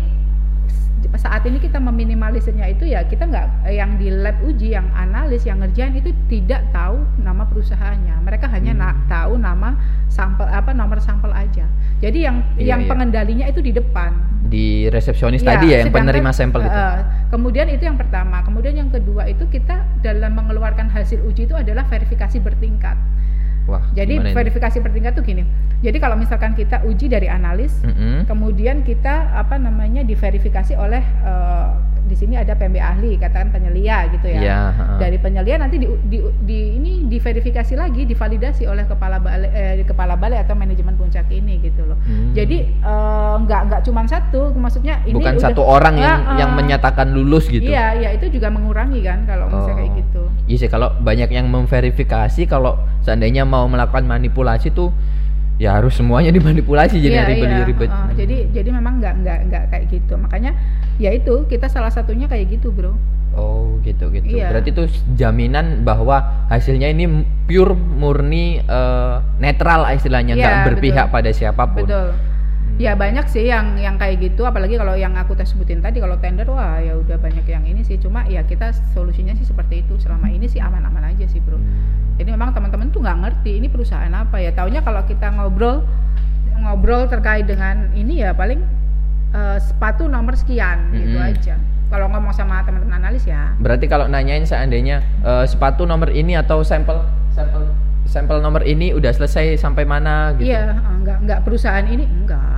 saat 1.16 1.42
ini 1.42 1.58
kita 1.58 1.80
meminimalisirnya 1.80 2.70
itu 2.70 2.84
ya 2.84 3.02
kita 3.02 3.24
nggak 3.24 3.66
eh, 3.66 3.76
yang 3.76 3.96
di 3.96 4.12
lab 4.12 4.36
uji, 4.40 4.72
yang 4.72 4.86
analis, 4.92 5.42
yang 5.42 5.58
ngerjain 5.58 5.92
itu 5.92 6.12
tidak 6.28 6.62
tahu 6.70 7.02
nama 7.18 7.44
perusahaannya. 7.44 8.20
Mereka 8.20 8.46
hanya 8.46 8.72
na- 8.72 8.92
Hmm. 8.92 9.08
tahu 9.08 9.32
nama 9.34 9.74
sampel 10.06 10.44
apa 10.44 10.70
nomor 10.70 11.00
sampel 11.00 11.32
aja. 11.32 11.64
Jadi 11.98 12.24
yang 12.24 12.44
Iya, 12.54 12.76
yang 12.76 12.80
iya. 12.84 12.88
pengendalinya 12.88 13.46
itu 13.46 13.60
di 13.60 13.72
depan. 13.72 14.12
Di 14.46 14.88
resepsionis 14.88 15.40
Ya, 15.40 15.54
tadi 15.54 15.66
ya 15.70 15.82
yang 15.82 15.92
penerima 15.92 16.30
sampel 16.30 16.62
itu. 16.62 16.70
eh, 16.70 16.98
kemudian 17.28 17.66
itu 17.68 17.82
yang 17.82 17.96
pertama. 17.96 18.42
Kemudian 18.42 18.74
yang 18.76 18.90
kedua 18.90 19.24
itu 19.24 19.46
kita 19.46 19.80
dalam 20.00 20.32
mengeluarkan 20.34 20.88
hasil 20.88 21.22
uji 21.22 21.44
itu 21.44 21.54
adalah 21.54 21.84
verifikasi 21.84 22.38
bertingkat. 22.38 22.96
Wah. 23.70 23.84
Jadi 23.92 24.18
gimana 24.18 24.28
ini? 24.28 24.36
verifikasi 24.36 24.76
bertingkat 24.78 25.12
tuh 25.14 25.22
gini. 25.22 25.46
Jadi 25.78 25.96
kalau 25.96 26.12
misalkan 26.14 26.52
kita 26.52 26.82
uji 26.82 27.06
dari 27.06 27.24
analis, 27.24 27.78
Mm-mm. 27.80 28.26
kemudian 28.26 28.82
kita 28.82 29.30
apa 29.32 29.56
namanya 29.56 30.02
diverifikasi 30.02 30.74
oleh 30.74 31.00
eh, 31.00 31.68
di 32.02 32.18
sini 32.18 32.34
ada 32.34 32.52
PMB 32.52 32.74
ahli, 32.76 33.14
katakan 33.16 33.48
penyelia 33.48 34.10
gitu 34.10 34.26
ya. 34.26 34.40
Iya, 34.40 34.60
heeh. 34.74 34.98
Dari 34.98 35.16
penyelia 35.16 35.56
nanti 35.56 35.78
di, 35.78 35.86
di, 36.04 36.18
di- 36.42 36.72
ini 36.74 37.06
diverifikasi 37.06 37.70
lagi, 37.72 38.02
divalidasi 38.04 38.66
oleh 38.66 38.82
kepala 38.82 39.16
balai 39.16 39.46
eh, 39.48 39.86
kepala 39.86 40.18
balai 40.18 40.36
atau 40.36 40.52
manajemen 40.52 40.98
puncak 40.98 41.30
ini 41.30 41.62
gitu 41.62 41.86
loh. 41.86 41.94
Hmm. 42.02 42.34
Jadi 42.34 42.66
eh, 42.66 43.34
nggak 43.38 43.60
nggak 43.64 43.80
cuma 43.82 44.02
satu, 44.04 44.50
maksudnya 44.52 44.98
ini 45.04 45.14
bukan 45.14 45.38
udah- 45.38 45.44
satu 45.46 45.62
orang 45.62 45.96
yang 45.96 46.18
ah. 46.20 46.36
yang 46.36 46.50
menyatakan 46.52 47.08
lulus 47.08 47.46
gitu. 47.46 47.64
Iya, 47.64 47.94
iya 47.96 48.08
itu 48.10 48.26
juga 48.28 48.50
mengurangi 48.50 49.00
kan 49.00 49.22
kalau 49.24 49.46
misalnya 49.46 49.78
kayak 49.78 49.88
Oh. 49.88 49.96
gitu. 49.96 50.22
Iya 50.50 50.56
sih 50.58 50.66
kalau 50.66 50.90
banyak 50.98 51.30
yang 51.30 51.46
memverifikasi 51.46 52.42
kalau 52.44 52.74
seandainya 53.00 53.46
mau 53.46 53.64
melakukan 53.64 54.02
manipulasi 54.02 54.74
tuh 54.74 54.90
ya 55.56 55.78
harus 55.78 55.94
semuanya 55.94 56.34
dimanipulasi 56.36 56.98
jadi 56.98 57.16
Iya, 57.16 57.28
ribet 57.28 57.48
iya, 57.48 57.62
ribet. 57.62 57.86
heeh. 57.86 58.10
jadi 58.18 58.36
jadi 58.50 58.68
memang 58.74 58.98
nggak 58.98 59.14
nggak 59.22 59.38
nggak 59.46 59.62
kayak 59.70 59.84
gitu. 59.88 60.18
Makanya 60.18 60.58
ya 60.98 61.14
itu 61.14 61.46
kita 61.46 61.70
salah 61.70 61.88
satunya 61.88 62.26
kayak 62.26 62.50
gitu, 62.50 62.74
Bro. 62.74 62.98
Oh 63.30 63.78
gitu 63.86 64.10
gitu. 64.10 64.26
Iya. 64.26 64.50
Berarti 64.50 64.74
itu 64.74 64.84
jaminan 65.14 65.86
bahwa 65.86 66.18
hasilnya 66.50 66.90
ini 66.90 67.06
pure 67.46 67.78
murni 67.78 68.58
eh, 68.58 69.16
netral 69.38 69.86
lah 69.86 69.94
istilahnya 69.94 70.34
nggak 70.34 70.56
Iya, 70.56 70.66
berpihak 70.66 71.06
betul. 71.06 71.14
pada 71.14 71.30
siapa 71.30 71.62
pun. 71.70 71.86
Betul. 71.86 72.10
Hmm. 72.80 72.88
Ya 72.88 72.96
banyak 72.96 73.28
sih 73.28 73.44
yang 73.44 73.76
yang 73.76 74.00
kayak 74.00 74.24
gitu, 74.24 74.48
apalagi 74.48 74.80
kalau 74.80 74.96
yang 74.96 75.12
aku 75.20 75.36
tes 75.36 75.52
sebutin 75.52 75.84
tadi 75.84 76.00
kalau 76.00 76.16
tender 76.16 76.48
wah 76.48 76.80
ya 76.80 76.96
udah 76.96 77.20
banyak 77.20 77.44
yang 77.44 77.68
ini 77.68 77.84
sih. 77.84 78.00
Cuma 78.00 78.24
ya 78.24 78.40
kita 78.40 78.72
solusinya 78.96 79.36
sih 79.36 79.44
seperti 79.44 79.84
itu. 79.84 80.00
Selama 80.00 80.32
ini 80.32 80.48
sih 80.48 80.64
aman-aman 80.64 81.12
aja 81.12 81.28
sih, 81.28 81.44
Bro. 81.44 81.60
Hmm. 81.60 82.16
Jadi 82.16 82.32
memang 82.32 82.56
teman-teman 82.56 82.88
tuh 82.88 83.04
nggak 83.04 83.18
ngerti 83.20 83.60
ini 83.60 83.68
perusahaan 83.68 84.12
apa 84.16 84.40
ya. 84.40 84.56
Taunya 84.56 84.80
kalau 84.80 85.04
kita 85.04 85.28
ngobrol 85.28 85.84
ngobrol 86.60 87.04
terkait 87.08 87.44
dengan 87.44 87.92
ini 87.92 88.24
ya 88.24 88.32
paling 88.32 88.64
eh, 89.36 89.58
sepatu 89.60 90.08
nomor 90.08 90.36
sekian 90.36 90.88
gitu 90.96 91.20
Mm-mm. 91.20 91.30
aja. 91.36 91.60
Kalau 91.88 92.06
ngomong 92.12 92.32
sama 92.32 92.64
teman-teman 92.64 92.96
analis 92.96 93.28
ya. 93.28 93.52
Berarti 93.60 93.88
kalau 93.92 94.08
nanyain 94.08 94.48
seandainya 94.48 95.04
eh, 95.20 95.44
sepatu 95.44 95.84
nomor 95.84 96.08
ini 96.12 96.32
atau 96.32 96.64
sampel 96.64 97.04
sampel 97.32 97.72
sampel 98.08 98.42
nomor 98.42 98.66
ini 98.66 98.90
udah 98.90 99.12
selesai 99.14 99.56
sampai 99.56 99.86
mana 99.86 100.34
gitu. 100.36 100.50
Iya, 100.50 100.76
eh, 100.76 100.96
nggak 101.04 101.16
nggak 101.28 101.40
perusahaan 101.46 101.86
ini 101.86 102.04
enggak. 102.04 102.49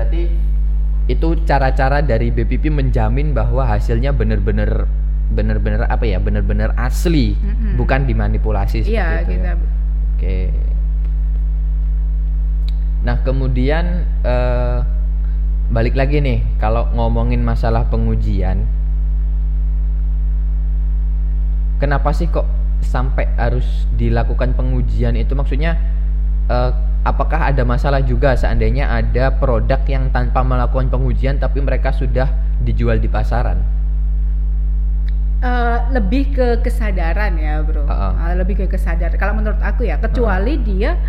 Berarti 0.00 0.32
itu 1.12 1.28
cara-cara 1.44 2.00
dari 2.00 2.32
BPP 2.32 2.72
menjamin 2.72 3.36
bahwa 3.36 3.68
hasilnya 3.68 4.16
benar-benar 4.16 4.88
benar-benar 5.28 5.84
apa 5.92 6.08
ya, 6.08 6.16
benar-benar 6.16 6.72
asli, 6.80 7.36
Mm-mm. 7.36 7.76
bukan 7.76 8.08
dimanipulasi 8.08 8.82
seperti 8.82 8.96
Iya, 8.96 9.08
itu 9.20 9.30
kita 9.36 9.52
ya. 9.52 9.54
Oke. 10.16 10.38
Nah, 13.04 13.16
kemudian 13.20 14.08
eh, 14.24 14.78
balik 15.68 15.94
lagi 16.00 16.24
nih, 16.24 16.40
kalau 16.56 16.88
ngomongin 16.96 17.44
masalah 17.44 17.84
pengujian, 17.92 18.64
kenapa 21.76 22.10
sih 22.16 22.26
kok 22.26 22.48
sampai 22.80 23.28
harus 23.36 23.84
dilakukan 24.00 24.56
pengujian 24.56 25.14
itu? 25.14 25.36
Maksudnya, 25.36 25.76
eh, 26.50 26.72
apakah 27.02 27.48
ada 27.48 27.64
masalah 27.64 28.04
juga 28.04 28.36
seandainya 28.36 28.88
ada 28.92 29.32
produk 29.32 29.80
yang 29.88 30.12
tanpa 30.12 30.44
melakukan 30.44 30.92
pengujian 30.92 31.40
tapi 31.40 31.64
mereka 31.64 31.92
sudah 31.94 32.28
dijual 32.60 33.00
di 33.00 33.08
pasaran? 33.08 33.80
Eh, 35.40 35.78
lebih 35.96 36.36
ke 36.36 36.60
kesadaran 36.60 37.32
ya, 37.40 37.64
bro. 37.64 37.88
Ha-ha. 37.88 38.28
Eh, 38.28 38.34
lebih 38.36 38.60
ke 38.60 38.64
kesadaran. 38.68 39.16
Kalau 39.16 39.32
menurut 39.32 39.56
aku 39.64 39.88
ya, 39.88 39.96
kecuali 39.96 40.60
dia 40.60 41.00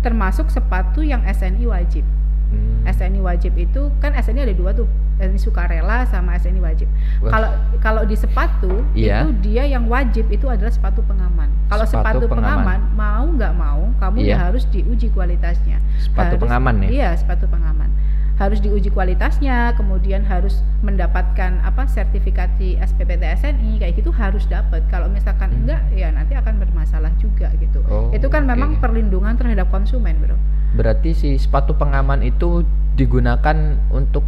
termasuk 0.00 0.48
sepatu 0.48 1.04
yang 1.04 1.20
SNI 1.28 1.64
wajib. 1.68 2.04
Hmm. 2.48 2.88
SNI 2.88 3.20
wajib 3.20 3.52
itu 3.60 3.92
kan 4.00 4.16
SNI 4.16 4.48
ada 4.48 4.56
dua 4.56 4.72
tuh, 4.72 4.88
SNI 5.16 5.38
sukarela 5.38 6.02
sama 6.04 6.34
SNI 6.34 6.58
wajib. 6.58 6.88
Kalau 7.20 7.50
kalau 7.78 8.02
di 8.02 8.14
sepatu 8.14 8.82
Iya. 8.92 9.22
itu 9.22 9.28
dia 9.44 9.64
yang 9.64 9.86
wajib 9.86 10.26
itu 10.28 10.46
adalah 10.46 10.70
sepatu 10.70 11.00
pengaman. 11.02 11.48
Kalau 11.66 11.84
Sepatu 11.84 12.20
sepatu, 12.20 12.26
pengaman. 12.30 12.64
pengaman, 12.66 12.80
mau 12.92 13.24
nggak 13.30 13.54
mau 13.54 13.82
kamu 13.96 14.16
ya 14.20 14.36
harus 14.42 14.66
diuji 14.66 15.08
kualitasnya. 15.08 15.78
Sepatu 15.96 16.34
Harus- 16.34 16.42
pengaman 16.42 16.74
ya? 16.82 16.88
Iya 16.90 17.08
sepatu 17.16 17.46
pengaman. 17.46 17.88
Harus 18.34 18.58
diuji 18.58 18.90
kualitasnya, 18.90 19.78
kemudian 19.78 20.26
harus 20.26 20.58
mendapatkan 20.82 21.62
apa 21.62 21.86
sertifikasi 21.86 22.82
SPPT 22.82 23.22
SNI 23.22 23.78
kayak 23.78 23.94
gitu 23.94 24.10
harus 24.10 24.42
dapat. 24.44 24.82
Kalau 24.88 25.06
misalkan 25.06 25.48
Hmm. 25.48 25.58
enggak 25.62 25.80
ya 25.94 26.10
nanti 26.10 26.34
akan 26.34 26.58
bermasalah 26.58 27.14
juga 27.16 27.54
gitu. 27.56 27.78
Oh, 27.86 28.10
itu 28.10 28.26
kan 28.26 28.42
oke. 28.42 28.50
memang 28.50 28.70
perlindungan 28.82 29.38
terhadap 29.38 29.70
konsumen, 29.70 30.18
bro. 30.18 30.34
Berarti 30.74 31.14
si 31.14 31.38
sepatu 31.38 31.72
pengaman 31.72 32.20
itu 32.20 32.66
digunakan 32.98 33.54
untuk 33.88 34.26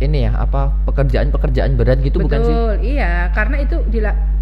ini 0.00 0.24
ya 0.24 0.32
apa 0.34 0.72
pekerjaan-pekerjaan 0.84 1.76
berat 1.76 2.00
gitu 2.00 2.18
bukan 2.18 2.40
sih? 2.40 2.48
Betul, 2.48 2.74
iya, 2.80 3.28
karena 3.30 3.60
itu 3.60 3.76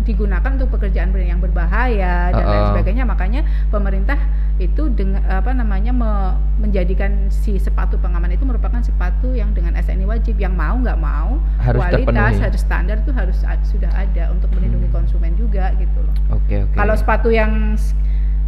digunakan 0.01 0.51
untuk 0.55 0.71
pekerjaan 0.71 1.11
ber- 1.11 1.21
yang 1.21 1.39
berbahaya 1.39 2.31
dan 2.31 2.41
lain 2.41 2.57
Uh-uh. 2.57 2.71
sebagainya. 2.73 3.05
Makanya 3.05 3.41
pemerintah 3.69 4.19
itu 4.57 4.87
dengan 4.89 5.23
apa 5.25 5.51
namanya 5.51 5.91
me- 5.91 6.35
menjadikan 6.59 7.27
si 7.29 7.59
sepatu 7.59 7.95
pengaman 7.97 8.31
itu 8.31 8.43
merupakan 8.43 8.79
sepatu 8.79 9.31
yang 9.31 9.51
dengan 9.51 9.75
SNI 9.75 10.03
wajib 10.05 10.35
yang 10.35 10.55
mau 10.55 10.75
nggak 10.75 10.97
mau 10.97 11.39
Harus 11.59 11.79
kualitas 11.81 12.07
terpenuhi. 12.07 12.39
harus 12.41 12.61
standar 12.61 12.97
itu 12.99 13.13
harus 13.13 13.39
sudah 13.65 13.91
ada 13.93 14.31
untuk 14.31 14.51
melindungi 14.51 14.87
Hmm. 14.87 14.97
konsumen 14.97 15.35
juga 15.35 15.75
gitu 15.75 15.99
loh. 15.99 16.15
Oke 16.33 16.65
oke. 16.65 16.75
Kalau 16.75 16.95
sepatu 16.95 17.29
yang 17.29 17.75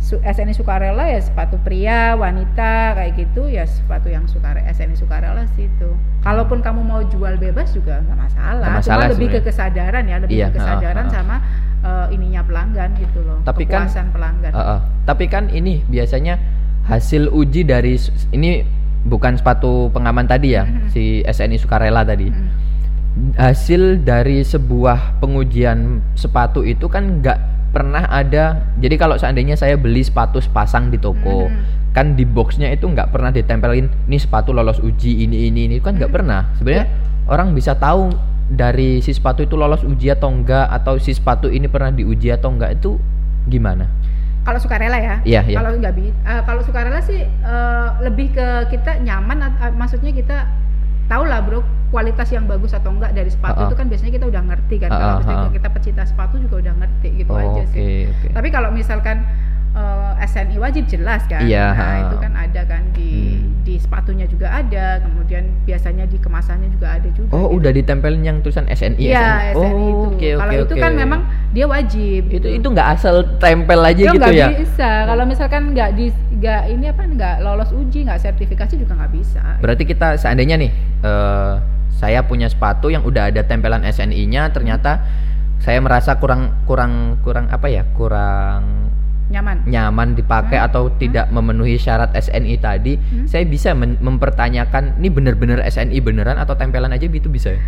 SNI 0.00 0.56
sukarela 0.56 1.04
ya 1.06 1.20
sepatu 1.20 1.60
pria, 1.60 2.16
wanita 2.16 2.96
kayak 2.96 3.12
gitu 3.14 3.46
ya 3.46 3.68
sepatu 3.68 4.08
yang 4.08 4.24
sukarela 4.26 4.64
SNI 4.66 4.96
sukarela 4.96 5.44
sih 5.54 5.68
itu. 5.68 5.90
Kalaupun 6.20 6.60
kamu 6.60 6.80
mau 6.80 7.04
jual 7.04 7.36
bebas 7.36 7.70
juga 7.70 8.00
nggak 8.00 8.18
masalah. 8.18 8.68
Masalah 8.80 9.06
Cuma 9.06 9.12
lebih 9.14 9.28
ke 9.30 9.40
kesadaran 9.44 10.04
ya, 10.04 10.16
lebih 10.18 10.34
Iya, 10.34 10.48
ke 10.48 10.58
kesadaran 10.58 11.06
ha, 11.06 11.12
ha. 11.12 11.14
sama 11.14 11.36
eh, 11.80 12.06
ininya 12.12 12.42
pelanggan 12.42 12.90
gitu 12.96 13.20
loh. 13.22 13.38
Tapi 13.44 13.64
kan- 13.64 13.86
kepuasan 13.86 14.08
pelanggan. 14.10 14.52
Heeh. 14.52 14.80
Tapi 15.04 15.24
kan 15.28 15.48
ini 15.48 15.80
biasanya 15.84 16.40
hasil 16.84 17.28
uji 17.30 17.62
dari 17.62 17.94
ini 18.32 18.64
bukan 19.00 19.36
sepatu 19.36 19.88
pengaman 19.90 20.24
tadi 20.24 20.56
ya, 20.56 20.64
Mhm. 20.64 20.88
si 20.90 21.20
SNI 21.22 21.56
sukarela 21.56 22.04
tadi. 22.04 22.28
Mm. 22.28 22.48
Hasil 23.36 24.00
dari 24.00 24.40
sebuah 24.40 25.18
pengujian 25.18 26.00
sepatu 26.14 26.62
itu 26.62 26.86
kan 26.86 27.20
nggak 27.20 27.38
pernah 27.70 28.06
ada. 28.06 28.60
Jadi 28.78 28.94
kalau 28.98 29.14
seandainya 29.14 29.54
saya 29.54 29.78
beli 29.78 30.02
sepatu 30.02 30.42
sepasang 30.42 30.90
di 30.90 30.98
toko, 30.98 31.46
Mhm. 31.46 31.90
kan 31.90 32.14
di 32.14 32.22
boxnya 32.22 32.70
itu 32.70 32.86
nggak 32.86 33.10
pernah 33.10 33.34
ditempelin 33.34 33.90
ini 34.06 34.18
sepatu 34.18 34.54
lolos 34.54 34.78
uji 34.78 35.26
ini 35.26 35.50
ini 35.50 35.66
ini 35.66 35.76
kan 35.82 35.98
nggak 35.98 36.06
Hmm. 36.06 36.18
pernah 36.22 36.40
sebenarnya 36.54 36.86
orang 37.26 37.50
bisa 37.50 37.74
tahu 37.74 38.14
dari 38.46 39.02
si 39.02 39.10
sepatu 39.10 39.42
itu 39.42 39.58
lolos 39.58 39.82
uji 39.82 40.10
atau 40.10 40.30
enggak 40.30 40.70
atau 40.70 40.98
si 41.02 41.10
sepatu 41.10 41.50
ini 41.50 41.66
pernah 41.66 41.90
diuji 41.90 42.30
atau 42.30 42.50
enggak 42.50 42.78
itu 42.78 42.98
gimana 43.46 43.86
Kalau 44.40 44.56
sukarela 44.56 44.96
ya. 44.96 45.20
Iya, 45.20 45.44
iya. 45.52 45.56
Kalau 45.60 45.76
nggak 45.76 45.94
eh, 46.00 46.42
kalau 46.48 46.62
sukarela 46.64 46.96
sih 47.04 47.20
eh, 47.20 47.88
lebih 48.00 48.32
ke 48.32 48.72
kita 48.72 48.96
nyaman, 49.04 49.36
eh, 49.44 49.72
maksudnya 49.76 50.16
kita 50.16 50.48
tahu 51.10 51.22
lah 51.26 51.42
bro 51.42 51.60
kualitas 51.90 52.30
yang 52.30 52.46
bagus 52.46 52.70
atau 52.70 52.88
enggak 52.88 53.10
dari 53.10 53.26
sepatu 53.26 53.58
Uh-uh. 53.58 53.66
itu 53.66 53.74
kan 53.74 53.86
biasanya 53.86 54.12
kita 54.14 54.26
udah 54.26 54.42
ngerti 54.46 54.74
kan 54.78 54.88
kalau 54.88 55.02
Uh-uh, 55.04 55.18
misalnya 55.18 55.40
uh-uh. 55.42 55.56
kita 55.58 55.68
pecinta 55.68 56.02
sepatu 56.04 56.34
juga 56.38 56.54
udah 56.60 56.74
ngerti 56.78 57.08
gitu 57.18 57.30
Oh, 57.30 57.38
aja 57.40 57.62
sih 57.68 58.06
oke. 58.06 58.26
tapi 58.30 58.48
kalau 58.48 58.70
misalkan 58.70 59.26
eh, 59.70 60.12
SNI 60.22 60.56
wajib 60.56 60.84
jelas 60.86 61.22
kan 61.26 61.42
Iya, 61.42 61.66
nah 61.72 61.94
itu 62.04 62.16
kan 62.18 62.32
ada 62.34 62.62
kan 62.64 62.82
di 62.90 63.10
Hmm. 63.10 63.48
di 63.60 63.76
sepatunya 63.76 64.24
juga 64.24 64.50
ada 64.50 64.98
kemudian 64.98 65.46
biasanya 65.62 66.02
di 66.04 66.16
kemasannya 66.16 66.70
juga 66.70 66.96
ada 66.96 67.06
juga 67.12 67.30
Oh, 67.30 67.46
gitu. 67.46 67.60
udah 67.60 67.70
ditempelin 67.72 68.22
yang 68.22 68.36
tulisan 68.40 68.66
SNI. 68.66 68.98
Iya, 68.98 69.20
SNI. 69.20 69.52
SNI 69.52 69.52
itu. 69.52 69.60
Oh, 69.60 70.10
oke, 70.10 70.28
Kalau 70.32 70.50
oke, 70.50 70.64
itu 70.64 70.74
kan 70.76 70.92
memang 70.96 71.20
dia 71.50 71.66
wajib. 71.66 72.22
itu 72.24 72.34
gitu. 72.34 72.48
itu 72.50 72.66
nggak 72.66 72.88
asal 72.90 73.14
tempel 73.36 73.78
aja 73.80 74.00
Itu 74.00 74.10
gitu 74.10 74.22
nggak 74.22 74.34
ya. 74.34 74.48
bisa. 74.56 74.90
Kalau 75.06 75.24
misalkan 75.24 75.62
nggak 75.70 75.90
di 75.92 76.06
nggak 76.40 76.62
ini 76.72 76.88
apa 76.88 77.02
nggak 77.04 77.36
lolos 77.44 77.70
uji, 77.76 78.08
nggak 78.08 78.16
sertifikasi 78.16 78.80
juga 78.80 78.96
nggak 78.96 79.12
bisa. 79.12 79.60
Berarti 79.60 79.84
kita 79.84 80.16
seandainya 80.16 80.56
nih 80.56 80.72
eh, 81.04 81.54
saya 82.00 82.24
punya 82.24 82.48
sepatu 82.48 82.88
yang 82.88 83.04
udah 83.04 83.28
ada 83.28 83.44
tempelan 83.44 83.84
SNI-nya 83.84 84.48
ternyata 84.56 85.04
saya 85.60 85.76
merasa 85.84 86.16
kurang 86.16 86.64
kurang 86.64 87.20
kurang 87.20 87.52
apa 87.52 87.68
ya? 87.68 87.84
kurang 87.92 88.89
Nyaman. 89.30 89.62
nyaman 89.64 90.08
dipakai 90.12 90.58
Hmm, 90.58 90.66
atau 90.66 90.90
tidak 90.92 91.30
memenuhi 91.30 91.74
syarat 91.76 92.10
SNI 92.12 92.58
tadi, 92.58 92.98
Hmm. 92.98 93.24
saya 93.24 93.46
bisa 93.46 93.70
mempertanyakan 93.72 94.98
ini 94.98 95.08
bener-bener 95.08 95.62
SNI 95.62 95.98
beneran 95.98 96.34
atau 96.34 96.52
tempelan 96.52 96.90
aja 96.90 97.02
gitu 97.02 97.26
bisa 97.26 97.50
ya? 97.50 97.62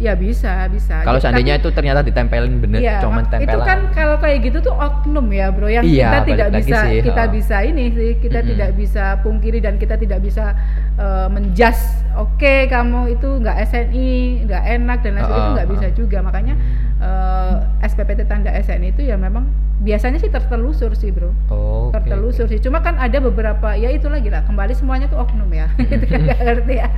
Ya 0.00 0.12
bisa, 0.12 0.66
bisa. 0.66 0.98
Kalau 0.98 1.20
Tapi- 1.20 1.28
seandainya 1.28 1.60
itu 1.60 1.68
ternyata 1.68 2.00
ditempelin 2.00 2.58
bener 2.58 2.80
Iya, 2.80 2.98
cuman 2.98 3.28
tempelan. 3.28 3.44
itu 3.44 3.58
kan 3.60 3.78
kalau 3.92 4.16
kayak 4.16 4.38
gitu 4.42 4.58
tuh 4.62 4.72
oknum 4.72 5.28
ya 5.30 5.46
bro 5.48 5.68
yang 5.68 5.84
Iya, 5.84 6.08
kita 6.08 6.18
tidak 6.26 6.48
bisa 6.50 6.78
sih, 6.82 6.98
kita 7.04 7.22
ha. 7.22 7.30
bisa 7.30 7.56
ini 7.60 7.84
sih 7.92 8.10
kita 8.18 8.38
Mm-mm. 8.40 8.50
tidak 8.50 8.70
bisa 8.74 9.04
pungkiri 9.20 9.58
dan 9.60 9.76
kita 9.76 9.94
tidak 9.94 10.18
bisa 10.18 10.56
uh, 10.96 11.28
menjas 11.28 11.78
oke 12.14 12.54
kamu 12.66 13.12
itu 13.12 13.28
nggak 13.36 13.56
SNI 13.62 14.10
nggak 14.42 14.62
enak 14.74 14.98
dan 14.98 15.10
lain 15.12 15.22
sebagainya 15.22 15.36
itu 15.36 15.44
Ha, 15.44 15.54
nggak 15.54 15.68
ha. 15.68 15.72
bisa 15.76 15.86
juga 15.92 16.18
makanya 16.20 16.54
uh, 16.98 17.54
SPPT 17.82 18.20
tanda 18.24 18.50
SNI 18.50 18.88
itu 18.90 19.02
ya 19.04 19.14
memang 19.14 19.44
biasanya 19.78 20.16
sih 20.16 20.30
tertelusur 20.30 20.94
sih 21.02 21.10
bro. 21.10 21.34
Oh, 21.50 21.90
oke, 21.90 21.98
tertelusur 21.98 22.46
sih. 22.46 22.62
Cuma 22.62 22.78
kan 22.78 22.94
ada 22.94 23.18
beberapa 23.18 23.74
ya 23.74 23.90
itu 23.90 24.06
lagi 24.06 24.30
lah 24.30 24.46
kembali 24.46 24.70
semuanya 24.72 25.10
tuh 25.10 25.18
oknum 25.18 25.50
ya. 25.50 25.66
Itu 25.94 26.06
kan 26.06 26.20
nggak 26.22 26.40
ngerti 26.40 26.74
ya. 26.78 26.88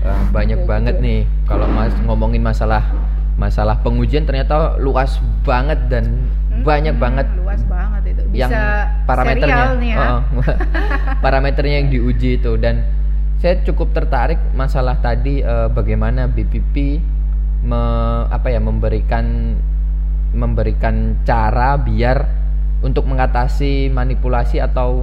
Wah, 0.00 0.22
banyak 0.32 0.58
Kayak 0.64 0.70
banget 0.72 0.96
nih. 1.04 1.20
Kalau 1.44 1.68
mas 1.68 1.92
ngomongin 2.00 2.40
masalah 2.40 2.80
masalah 3.36 3.76
pengujian 3.84 4.24
ternyata 4.24 4.80
luas 4.80 5.20
banget 5.44 5.76
dan 5.92 6.24
banyak 6.64 6.96
Hmm, 6.96 7.04
banget 7.04 7.26
luas 7.36 7.60
banget 7.68 8.16
itu. 8.16 8.22
Bisa 8.32 8.40
yang 8.40 8.52
parameternya. 9.04 9.64
nih 9.76 9.90
ya. 9.92 10.00
Oh, 10.08 10.20
parameternya 11.24 11.74
yang 11.84 11.88
diuji 11.92 12.40
itu. 12.40 12.56
Dan 12.56 12.80
saya 13.36 13.60
cukup 13.60 13.92
tertarik 13.92 14.40
masalah 14.56 14.96
tadi 14.96 15.44
eh, 15.44 15.68
bagaimana 15.68 16.24
BPP 16.24 17.04
me, 17.60 17.82
apa 18.32 18.48
ya 18.48 18.58
memberikan 18.58 19.56
memberikan 20.32 21.16
cara 21.24 21.76
biar 21.80 22.35
untuk 22.86 23.02
mengatasi 23.10 23.90
manipulasi 23.90 24.62
atau 24.62 25.02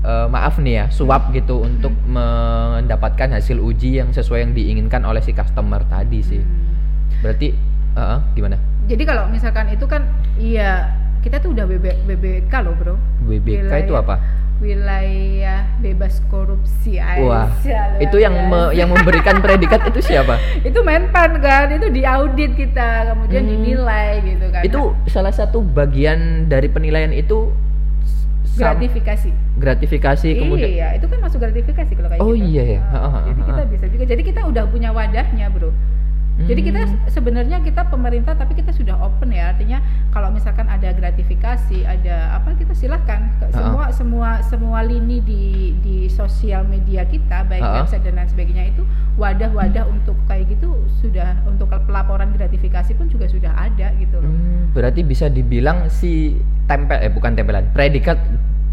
eh, 0.00 0.26
maaf 0.32 0.56
nih 0.56 0.74
ya 0.80 0.84
suap 0.88 1.28
gitu 1.36 1.60
untuk 1.60 1.92
mendapatkan 2.08 3.36
hasil 3.36 3.60
uji 3.60 4.00
yang 4.00 4.08
sesuai 4.10 4.48
yang 4.48 4.52
diinginkan 4.56 5.04
oleh 5.04 5.20
si 5.20 5.36
customer 5.36 5.84
tadi 5.86 6.20
sih. 6.24 6.40
Hmm. 6.40 7.20
berarti 7.20 7.52
eh, 7.92 8.18
gimana? 8.32 8.56
Jadi 8.88 9.04
kalau 9.04 9.28
misalkan 9.28 9.68
itu 9.68 9.84
kan 9.84 10.08
iya 10.40 10.90
kita 11.22 11.38
tuh 11.38 11.54
udah 11.54 11.68
BB, 11.70 12.02
BBK 12.08 12.52
loh 12.66 12.74
bro. 12.74 12.96
WBK 13.28 13.86
itu 13.86 13.94
Wilayah- 13.94 14.02
apa 14.02 14.16
Wilayah 14.62 15.66
bebas 15.82 16.22
korupsi. 16.30 17.02
Wah, 17.20 17.50
Aisyah, 17.50 17.98
itu 17.98 18.16
yang 18.16 18.30
me- 18.46 18.70
yang 18.70 18.86
memberikan 18.86 19.42
predikat 19.42 19.90
itu 19.90 19.98
siapa? 20.00 20.38
itu 20.68 20.78
Menpan 20.80 21.42
kan, 21.42 21.66
itu 21.68 21.90
diaudit 21.90 22.54
kita, 22.54 23.10
kemudian 23.10 23.42
Hmm. 23.42 23.50
dinilai 23.52 24.22
gitu 24.22 24.46
kan. 24.48 24.62
Itu 24.62 24.80
salah 25.06 25.34
satu 25.34 25.60
bagian 25.60 26.46
dari 26.46 26.70
penilaian 26.70 27.10
itu 27.10 27.50
gratifikasi. 28.52 29.30
gratifikasi 29.52 30.28
kemudian 30.36 30.70
Iya, 30.70 30.88
itu 30.94 31.06
kan 31.06 31.18
masuk 31.18 31.38
gratifikasi 31.38 31.92
kalau 31.92 32.08
kayak 32.08 32.20
Oh, 32.20 32.32
gitu. 32.32 32.46
iya 32.48 32.64
ya. 32.68 32.80
Ah, 32.86 33.22
jadi 33.24 33.40
kita 33.42 33.62
bisa 33.66 33.86
juga. 33.88 34.04
Jadi 34.06 34.22
kita 34.24 34.40
udah 34.44 34.64
punya 34.66 34.90
wadahnya, 34.90 35.46
Bro. 35.48 35.70
Jadi 36.44 36.60
kita 36.62 36.80
Hmm. 36.82 36.96
sebenarnya 37.06 37.58
kita 37.58 37.82
pemerintah 37.84 38.34
tapi 38.34 38.52
kita 38.52 38.70
sudah 38.70 38.96
open 38.96 39.30
ya 39.30 39.50
artinya 39.50 39.78
kalau 40.08 40.28
misalkan 40.28 40.66
ada 40.66 40.90
gratifikasi 40.90 41.78
ada 41.82 42.16
apa 42.32 42.54
kita 42.54 42.72
silahkan 42.72 43.30
Ke- 43.36 43.46
Ha-ha. 43.46 43.54
semua 43.54 43.84
semua 43.90 44.28
semua 44.42 44.78
lini 44.82 45.18
di 45.18 45.42
di 45.78 45.96
sosial 46.08 46.62
media 46.64 47.02
kita 47.04 47.44
baik 47.44 47.60
Ha-ha. 47.60 47.76
website 47.80 48.02
dan 48.02 48.14
lain 48.14 48.26
sebagainya 48.26 48.64
itu 48.68 48.82
wadah-wadah 49.14 49.84
untuk 49.86 50.16
kayak 50.24 50.50
gitu 50.50 50.72
sudah 50.98 51.36
untuk 51.44 51.66
pelaporan 51.68 52.30
gratifikasi 52.30 52.90
pun 52.92 53.06
juga 53.06 53.26
sudah 53.26 53.52
ada 53.52 53.92
gitu 53.94 54.16
loh. 54.16 54.26
Hmm, 54.26 54.72
berarti 54.72 55.00
bisa 55.02 55.26
dibilang 55.26 55.86
si 55.86 56.34
tempel 56.64 56.98
eh 56.98 57.08
bukan 57.08 57.32
tempelan 57.32 57.68
predikat 57.70 58.18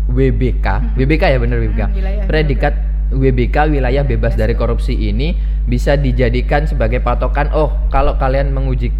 WBK 0.07 0.65
Hmm. 0.65 0.95
WBK 0.95 1.23
ya 1.27 1.37
bener 1.37 1.57
WBK 1.59 1.81
Hmm, 1.83 1.93
wilayah 1.93 2.23
predikat 2.25 2.73
WBK 3.09 3.73
wilayah 3.73 4.05
bebas 4.05 4.37
dari- 4.37 4.57
korupsi 4.57 4.93
ini 4.93 5.33
bisa 5.65 5.95
dijadikan 5.95 6.65
sebagai 6.65 7.01
patokan 7.01 7.49
oh 7.53 7.73
kalau 7.89 8.17
kalian 8.17 8.53
menguji 8.53 8.93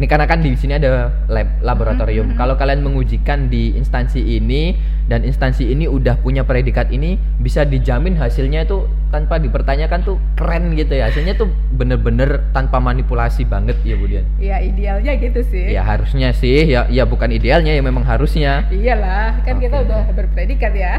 ini 0.00 0.08
karena 0.08 0.24
kan 0.24 0.40
di 0.40 0.56
sini 0.56 0.72
ada 0.72 1.12
lab 1.28 1.60
laboratorium 1.60 2.24
Mhm, 2.24 2.32
mhm. 2.32 2.38
kalau 2.40 2.56
kalian 2.56 2.80
mengujikan 2.80 3.46
di 3.46 3.76
instansi 3.76 4.16
ini 4.16 4.72
dan 5.04 5.20
instansi 5.20 5.68
ini 5.68 5.84
udah 5.84 6.16
punya 6.16 6.40
predikat 6.40 6.88
ini 6.88 7.20
bisa 7.36 7.62
dijamin 7.62 8.16
hasilnya 8.16 8.64
itu 8.64 8.80
tanpa 9.08 9.36
dipertanyakan 9.36 10.00
tuh 10.00 10.16
keren 10.34 10.72
gitu 10.72 10.94
ya 10.94 11.06
hasilnya 11.06 11.34
tuh 11.34 11.52
bener-bener 11.70 12.40
tanpa 12.50 12.80
manipulasi 12.80 13.44
banget 13.44 13.76
ya 13.82 13.92
Budian 13.94 14.24
Ya 14.40 14.56
idealnya 14.56 15.12
gitu 15.14 15.44
sih. 15.44 15.68
Ya 15.68 15.82
harusnya 15.82 16.32
sih, 16.32 16.64
ya 16.64 16.88
ya 16.88 17.04
bukan 17.04 17.28
idealnya 17.28 17.70
ya 17.70 17.82
memang 17.82 18.00
harusnya. 18.02 18.64
Iyalah, 18.70 19.42
kan 19.42 19.58
kita 19.58 19.76
Oke. 19.76 19.84
udah 19.84 20.00
berpredikat 20.14 20.72
ya. 20.72 20.96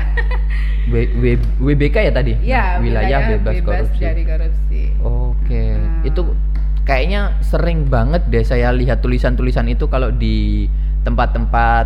W, 0.86 0.96
W- 1.16 1.48
WBK 1.64 1.96
ya 2.04 2.12
tadi? 2.12 2.34
Ya, 2.44 2.78
wilayah, 2.78 3.34
bebas, 3.34 3.64
korupsi. 3.64 3.98
dari 3.98 4.24
korupsi. 4.24 4.82
Oke, 5.00 5.64
Hmm. 5.72 6.04
itu 6.04 6.22
kayaknya 6.84 7.38
sering 7.46 7.88
banget 7.88 8.26
deh 8.28 8.44
saya 8.46 8.74
lihat 8.74 9.00
tulisan-tulisan 9.06 9.70
itu 9.70 9.86
kalau 9.88 10.10
di 10.10 10.66
tempat-tempat 11.06 11.86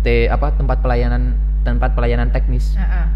T 0.00 0.30
apa 0.32 0.56
tempat 0.56 0.80
pelayanan 0.80 1.36
tempat 1.60 1.92
pelayanan 1.92 2.32
teknis. 2.32 2.72
Ah, 2.78 3.04
ah. 3.04 3.06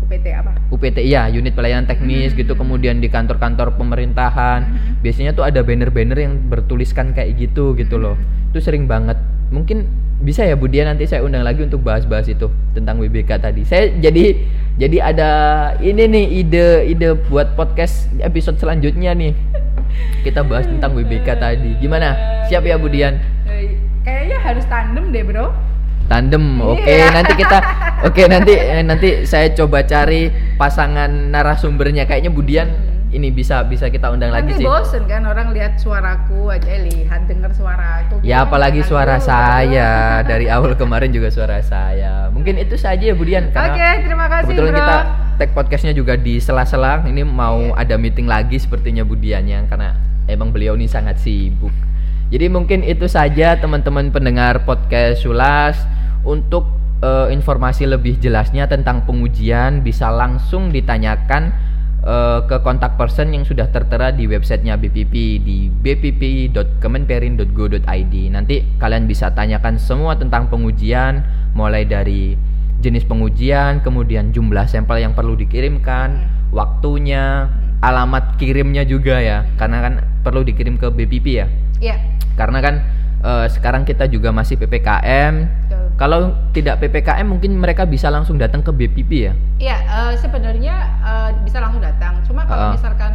UPT 0.00 0.26
apa? 0.32 0.50
UPT 0.72 0.98
ya, 1.06 1.28
unit 1.30 1.54
pelayanan 1.54 1.86
teknis 1.86 2.34
gitu, 2.34 2.56
Hmm. 2.56 2.66
kemudian 2.66 2.98
di 2.98 3.06
kantor-kantor 3.06 3.78
pemerintahan. 3.78 4.60
Hmm. 4.66 4.98
Biasanya 5.04 5.36
tuh 5.36 5.46
ada 5.46 5.62
banner-banner 5.62 6.18
yang 6.18 6.34
bertuliskan 6.50 7.14
kayak 7.14 7.38
gitu 7.38 7.76
gitu 7.78 8.00
loh. 8.00 8.16
Hmm. 8.18 8.50
Itu 8.50 8.58
sering 8.58 8.90
banget. 8.90 9.20
Mungkin 9.54 9.86
bisa 10.20 10.44
ya 10.44 10.52
Budia 10.58 10.84
nanti 10.84 11.08
saya 11.08 11.24
undang 11.24 11.46
lagi 11.46 11.64
untuk 11.64 11.80
bahas-bahas 11.80 12.28
itu 12.28 12.50
tentang 12.76 13.00
WBK 13.00 13.40
tadi. 13.40 13.62
Saya 13.64 13.88
jadi 14.02 14.36
jadi 14.76 14.96
ada 15.00 15.30
ini 15.80 16.04
nih 16.08 16.26
ide-ide 16.44 17.16
buat 17.28 17.56
podcast 17.56 18.08
episode 18.20 18.58
selanjutnya 18.60 19.16
nih. 19.16 19.32
Kita 20.20 20.40
bahas 20.42 20.68
tentang 20.68 20.92
WBK 20.92 21.28
tadi. 21.34 21.76
Gimana? 21.76 22.14
Siap 22.46 22.62
ya 22.62 22.76
Budian? 22.76 23.16
Kayaknya 24.00 24.38
harus 24.40 24.64
tandem 24.66 25.12
deh, 25.12 25.24
Bro. 25.24 25.52
Tandem. 26.08 26.42
Oke, 26.58 26.82
Iya. 26.82 27.14
nanti 27.14 27.32
kita 27.38 27.58
Oke, 28.00 28.24
nanti 28.26 28.56
eh, 28.56 28.80
nanti 28.80 29.08
saya 29.22 29.52
coba 29.52 29.84
cari 29.84 30.32
pasangan 30.56 31.06
narasumbernya. 31.30 32.08
Kayaknya 32.08 32.32
Budian 32.32 32.68
ini 33.10 33.28
bisa 33.28 33.60
bisa 33.66 33.90
kita 33.90 34.08
undang 34.08 34.30
lagi 34.30 34.54
Nanti 34.54 34.62
sih. 34.62 34.66
bosen 34.66 35.02
kan 35.04 35.26
orang 35.26 35.50
lihat 35.50 35.76
suaraku 35.76 36.46
aja 36.48 36.78
lihat 36.80 37.26
denger 37.26 37.50
suara 37.52 38.06
aku. 38.06 38.22
Ya 38.22 38.40
apalagi 38.40 38.80
jangan 38.80 38.90
suara 38.90 39.16
dulu. 39.18 39.26
saya 39.28 39.90
dari 40.22 40.46
awal 40.48 40.72
kemarin 40.74 41.10
juga 41.10 41.28
suara 41.28 41.58
saya. 41.60 42.30
Mungkin 42.30 42.56
itu 42.56 42.78
saja 42.78 43.02
ya 43.02 43.14
Budian 43.14 43.50
Oke, 43.50 43.88
terima 44.00 44.26
kasih, 44.30 44.54
kebetulan 44.54 44.72
Bro. 44.72 44.79
Tag 45.40 45.56
podcastnya 45.56 45.96
juga 45.96 46.20
di 46.20 46.36
sela-sela. 46.36 47.00
Ini 47.08 47.24
mau 47.24 47.72
Iya. 47.72 47.88
ada 47.88 47.96
meeting 47.96 48.28
lagi 48.28 48.60
sepertinya 48.60 49.08
Budiannya 49.08 49.72
karena 49.72 49.96
emang 50.28 50.52
beliau 50.52 50.76
ini 50.76 50.84
sangat 50.84 51.16
sibuk. 51.16 51.72
Jadi 52.28 52.52
mungkin 52.52 52.84
itu 52.84 53.08
saja 53.08 53.56
teman-teman 53.56 54.12
pendengar 54.12 54.68
podcast 54.68 55.24
Sulas 55.24 55.80
untuk 56.28 56.68
eh, 57.00 57.32
informasi 57.32 57.88
lebih 57.88 58.20
jelasnya 58.20 58.68
tentang 58.68 59.08
pengujian 59.08 59.80
bisa 59.80 60.12
langsung 60.12 60.68
ditanyakan 60.68 61.56
eh, 62.04 62.44
ke 62.44 62.60
kontak 62.60 63.00
person 63.00 63.32
yang 63.32 63.48
sudah 63.48 63.72
tertera 63.72 64.12
di 64.12 64.28
websitenya 64.28 64.76
BPP 64.76 65.14
di 65.40 65.72
bpp.kemenperin.go.id. 65.72 68.14
Nanti 68.28 68.76
kalian 68.76 69.08
bisa 69.08 69.32
tanyakan 69.32 69.80
semua 69.80 70.20
tentang 70.20 70.52
pengujian, 70.52 71.24
mulai 71.56 71.88
dari 71.88 72.49
jenis 72.80 73.04
pengujian, 73.04 73.80
kemudian 73.80 74.32
jumlah 74.32 74.64
sampel 74.64 74.98
yang 74.98 75.12
perlu 75.12 75.36
dikirimkan, 75.36 76.16
waktunya, 76.50 77.48
alamat 77.80 78.36
kirimnya 78.36 78.82
juga 78.82 79.20
ya, 79.20 79.44
karena 79.54 79.78
kan 79.80 79.94
perlu 80.20 80.40
dikirim 80.42 80.76
ke 80.76 80.88
BPP 80.88 81.26
ya. 81.30 81.46
Iya, 81.78 81.96
Karena 82.34 82.58
kan 82.60 82.74
eh, 83.20 83.46
sekarang 83.48 83.84
kita 83.84 84.04
juga 84.06 84.28
masih 84.30 84.56
PPKM. 84.56 85.34
betul. 85.68 85.84
Kalau 85.96 86.20
tidak 86.50 86.80
PPKM 86.80 87.28
mungkin 87.28 87.56
mereka 87.56 87.84
bisa 87.84 88.08
langsung 88.08 88.36
datang 88.36 88.60
ke 88.60 88.68
BPP 88.70 89.10
ya. 89.12 89.32
Iya, 89.56 89.76
eh, 89.78 90.12
sebenarnya 90.16 90.74
eh, 91.00 91.30
bisa 91.40 91.60
langsung 91.60 91.80
datang. 91.80 92.20
Cuma 92.24 92.44
kalau 92.44 92.72
Ha-ha. 92.72 92.76
misalkan 92.76 93.12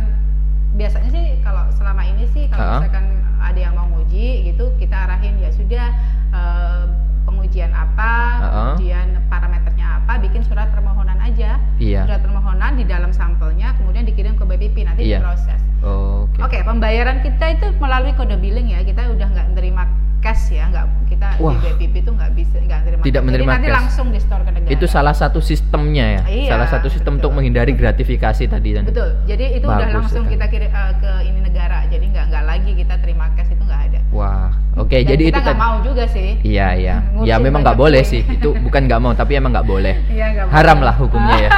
biasanya 0.74 1.10
sih 1.10 1.26
kalau 1.42 1.66
selama 1.72 2.04
ini 2.04 2.26
sih 2.28 2.46
kalau 2.48 2.62
Ha-ha. 2.62 2.78
misalkan 2.82 3.06
ada 3.38 3.60
yang 3.60 3.74
mau 3.74 3.86
nguji 3.88 4.46
gitu 4.46 4.74
kita 4.76 4.98
arahin 5.06 5.38
ya 5.38 5.50
sudah 5.50 5.88
eh, 6.32 6.84
pengujian 7.26 7.72
apa, 7.72 8.12
Ha-ha. 8.38 8.50
kemudian 8.72 9.08
parameternya 9.28 9.88
apa, 10.00 10.22
bikin 10.22 10.42
surat 10.42 10.70
permohonan 10.70 11.18
aja. 11.20 11.58
Iya. 11.76 12.06
Surat 12.06 12.22
permohonan 12.22 12.72
di 12.76 12.86
dalam 12.86 13.12
sampelnya 13.12 13.74
kemudian 13.76 14.06
dikirim 14.06 14.34
ke 14.34 14.44
BPP 14.44 14.76
nanti 14.84 15.02
Iya. 15.04 15.20
diproses. 15.20 15.60
Oke. 15.86 16.40
Oke, 16.42 16.58
pembayaran 16.62 17.22
kita 17.22 17.46
itu 17.52 17.66
melalui 17.78 18.12
kode 18.14 18.36
billing 18.36 18.68
ya. 18.68 18.82
Kita 18.82 19.06
udah 19.08 19.28
nggak 19.30 19.48
menerima 19.54 19.84
cash 20.20 20.50
ya, 20.52 20.66
nggak 20.68 20.86
kita 21.06 21.28
Wah. 21.38 21.54
di 21.54 21.86
BPP 21.86 22.02
itu 22.02 22.12
nggak 22.12 22.32
bisa 22.34 22.58
nggak 22.58 22.80
menerima. 22.82 23.02
Tidak 23.04 23.14
cash. 23.16 23.28
menerima 23.30 23.46
Jadi 23.46 23.56
nanti 23.56 23.70
cash. 23.70 23.78
langsung 23.78 24.08
di 24.10 24.20
store 24.20 24.42
ke 24.42 24.52
negara. 24.52 24.74
Itu 24.74 24.86
salah 24.90 25.14
satu 25.14 25.40
sistemnya 25.40 26.06
ya. 26.18 26.22
Iya, 26.26 26.50
salah 26.50 26.68
satu 26.68 26.88
sistem 26.90 27.16
betul. 27.16 27.30
untuk 27.30 27.32
menghindari 27.38 27.72
gratifikasi 27.72 28.44
tadi 28.44 28.70
kan. 28.74 28.84
Betul. 28.84 29.10
Jadi 29.30 29.46
itu 29.54 29.66
udah 29.70 29.78
Bagus 29.86 29.96
langsung 30.02 30.26
sekali. 30.26 30.34
kita 30.34 30.46
kirim 30.50 30.72
eh, 30.74 30.94
ke 30.98 31.12
ini 31.24 31.40
negara. 31.46 31.78
Jadi 31.86 32.06
nggak 32.10 32.26
nggak 32.34 32.44
lagi 32.44 32.72
kita 32.74 32.96
terima 32.98 33.26
cash 33.38 33.54
itu 33.54 33.62
nggak 33.62 33.82
ada. 33.86 34.00
Wah. 34.10 34.50
Oke, 34.76 35.00
Dan 35.00 35.08
jadi 35.08 35.24
kita 35.32 35.40
itu 35.40 35.46
nggak 35.46 35.62
mau 35.62 35.76
juga 35.86 36.04
sih. 36.10 36.30
Iya, 36.42 36.68
iya. 36.76 36.96
Ngurusin 37.14 37.30
Ya 37.30 37.36
memang 37.38 37.62
nggak 37.62 37.78
boleh 37.78 38.02
sih. 38.02 38.26
Itu 38.26 38.58
bukan 38.58 38.82
nggak 38.90 39.00
mau, 39.00 39.14
tapi 39.14 39.38
emang 39.38 39.54
nggak 39.54 39.68
boleh. 39.70 39.94
Iya 40.18 40.26
nggak 40.34 40.46
Haram 40.50 40.78
boleh. 40.82 40.88
lah 40.90 40.96
hukumnya 40.98 41.38
ya. 41.38 41.50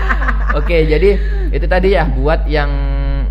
Oke, 0.62 0.86
jadi 0.86 1.18
itu 1.50 1.66
tadi 1.66 1.98
ya 1.98 2.06
buat 2.06 2.46
yang 2.46 2.70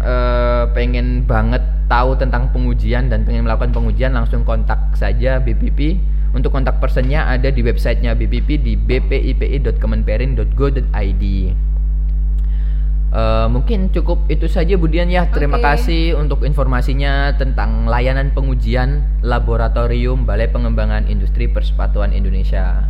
eh, 0.03 0.67
pengen 0.75 1.23
banget 1.23 1.63
tahu 1.87 2.19
tentang 2.19 2.51
pengujian 2.51 3.07
dan 3.07 3.23
pengen 3.23 3.47
melakukan 3.47 3.71
pengujian 3.71 4.11
langsung 4.11 4.43
kontak 4.43 4.91
saja 4.99 5.39
BPP. 5.39 6.11
Untuk 6.33 6.49
kontak 6.49 6.81
personnya 6.81 7.29
ada 7.29 7.53
di 7.53 7.61
websitenya 7.61 8.17
BPP 8.17 8.65
di 8.65 8.73
bpipi.kemenperin.go.id. 8.75 11.23
Eh, 13.13 13.45
mungkin 13.45 13.93
cukup 13.93 14.25
itu 14.25 14.49
saja 14.49 14.73
Budian 14.73 15.05
ya. 15.05 15.29
Terima 15.29 15.61
Oke. 15.61 15.65
kasih 15.69 16.17
untuk 16.17 16.41
informasinya 16.41 17.37
tentang 17.37 17.85
layanan 17.85 18.33
pengujian 18.33 19.05
laboratorium 19.21 20.25
Balai 20.25 20.49
Pengembangan 20.49 21.05
Industri 21.05 21.45
Persepatuan 21.45 22.09
Indonesia. 22.09 22.89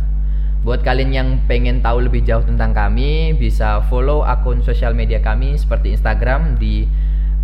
Buat 0.64 0.80
kalian 0.80 1.12
yang 1.12 1.44
pengen 1.44 1.84
tahu 1.84 2.08
lebih 2.08 2.24
jauh 2.24 2.40
tentang 2.40 2.72
kami, 2.72 3.36
bisa 3.36 3.84
follow 3.92 4.24
akun 4.24 4.64
sosial 4.64 4.96
media 4.96 5.20
kami 5.20 5.60
seperti 5.60 5.92
Instagram 5.92 6.56
di 6.56 6.88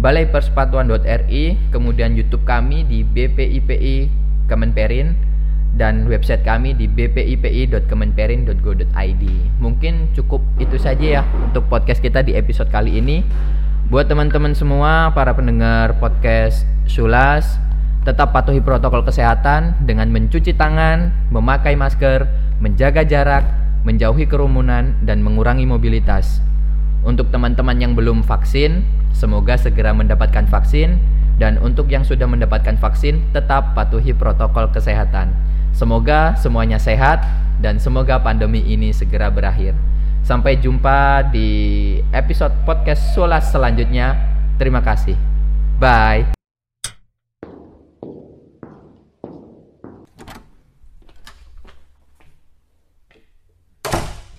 balaipersepatuan.ri, 0.01 1.69
kemudian 1.69 2.17
YouTube 2.17 2.49
kami 2.49 2.89
di 2.89 3.05
BPIPI 3.05 4.09
Kemenperin 4.49 5.13
dan 5.77 6.09
website 6.09 6.49
kami 6.49 6.73
di 6.73 6.89
bpipi.kemenperin.go.id. 6.89 9.25
Mungkin 9.61 10.17
cukup 10.17 10.41
itu 10.57 10.81
saja 10.81 11.21
ya 11.21 11.23
untuk 11.45 11.69
podcast 11.69 12.01
kita 12.01 12.25
di 12.25 12.33
episode 12.33 12.73
kali 12.73 13.05
ini. 13.05 13.21
Buat 13.93 14.09
teman-teman 14.09 14.57
semua 14.57 15.13
para 15.13 15.37
pendengar 15.37 16.01
podcast 16.01 16.65
Sulas, 16.89 17.61
tetap 18.09 18.33
patuhi 18.33 18.65
protokol 18.65 19.05
kesehatan 19.05 19.77
dengan 19.85 20.09
mencuci 20.09 20.57
tangan, 20.57 21.13
memakai 21.29 21.77
masker, 21.77 22.49
menjaga 22.61 23.03
jarak, 23.03 23.45
menjauhi 23.83 24.29
kerumunan 24.29 24.95
dan 25.03 25.25
mengurangi 25.25 25.65
mobilitas. 25.65 26.45
Untuk 27.01 27.33
teman-teman 27.33 27.81
yang 27.81 27.97
belum 27.97 28.21
vaksin, 28.21 28.85
semoga 29.17 29.57
segera 29.57 29.97
mendapatkan 29.97 30.45
vaksin 30.47 31.01
dan 31.41 31.57
untuk 31.65 31.89
yang 31.89 32.05
sudah 32.05 32.29
mendapatkan 32.29 32.77
vaksin 32.77 33.25
tetap 33.33 33.73
patuhi 33.73 34.13
protokol 34.13 34.69
kesehatan. 34.69 35.33
Semoga 35.73 36.37
semuanya 36.37 36.77
sehat 36.77 37.25
dan 37.65 37.81
semoga 37.81 38.21
pandemi 38.21 38.61
ini 38.69 38.93
segera 38.93 39.33
berakhir. 39.33 39.73
Sampai 40.21 40.61
jumpa 40.61 41.33
di 41.33 41.49
episode 42.13 42.53
podcast 42.69 43.17
Solas 43.17 43.49
selanjutnya. 43.49 44.21
Terima 44.61 44.85
kasih. 44.85 45.17
Bye. 45.81 46.40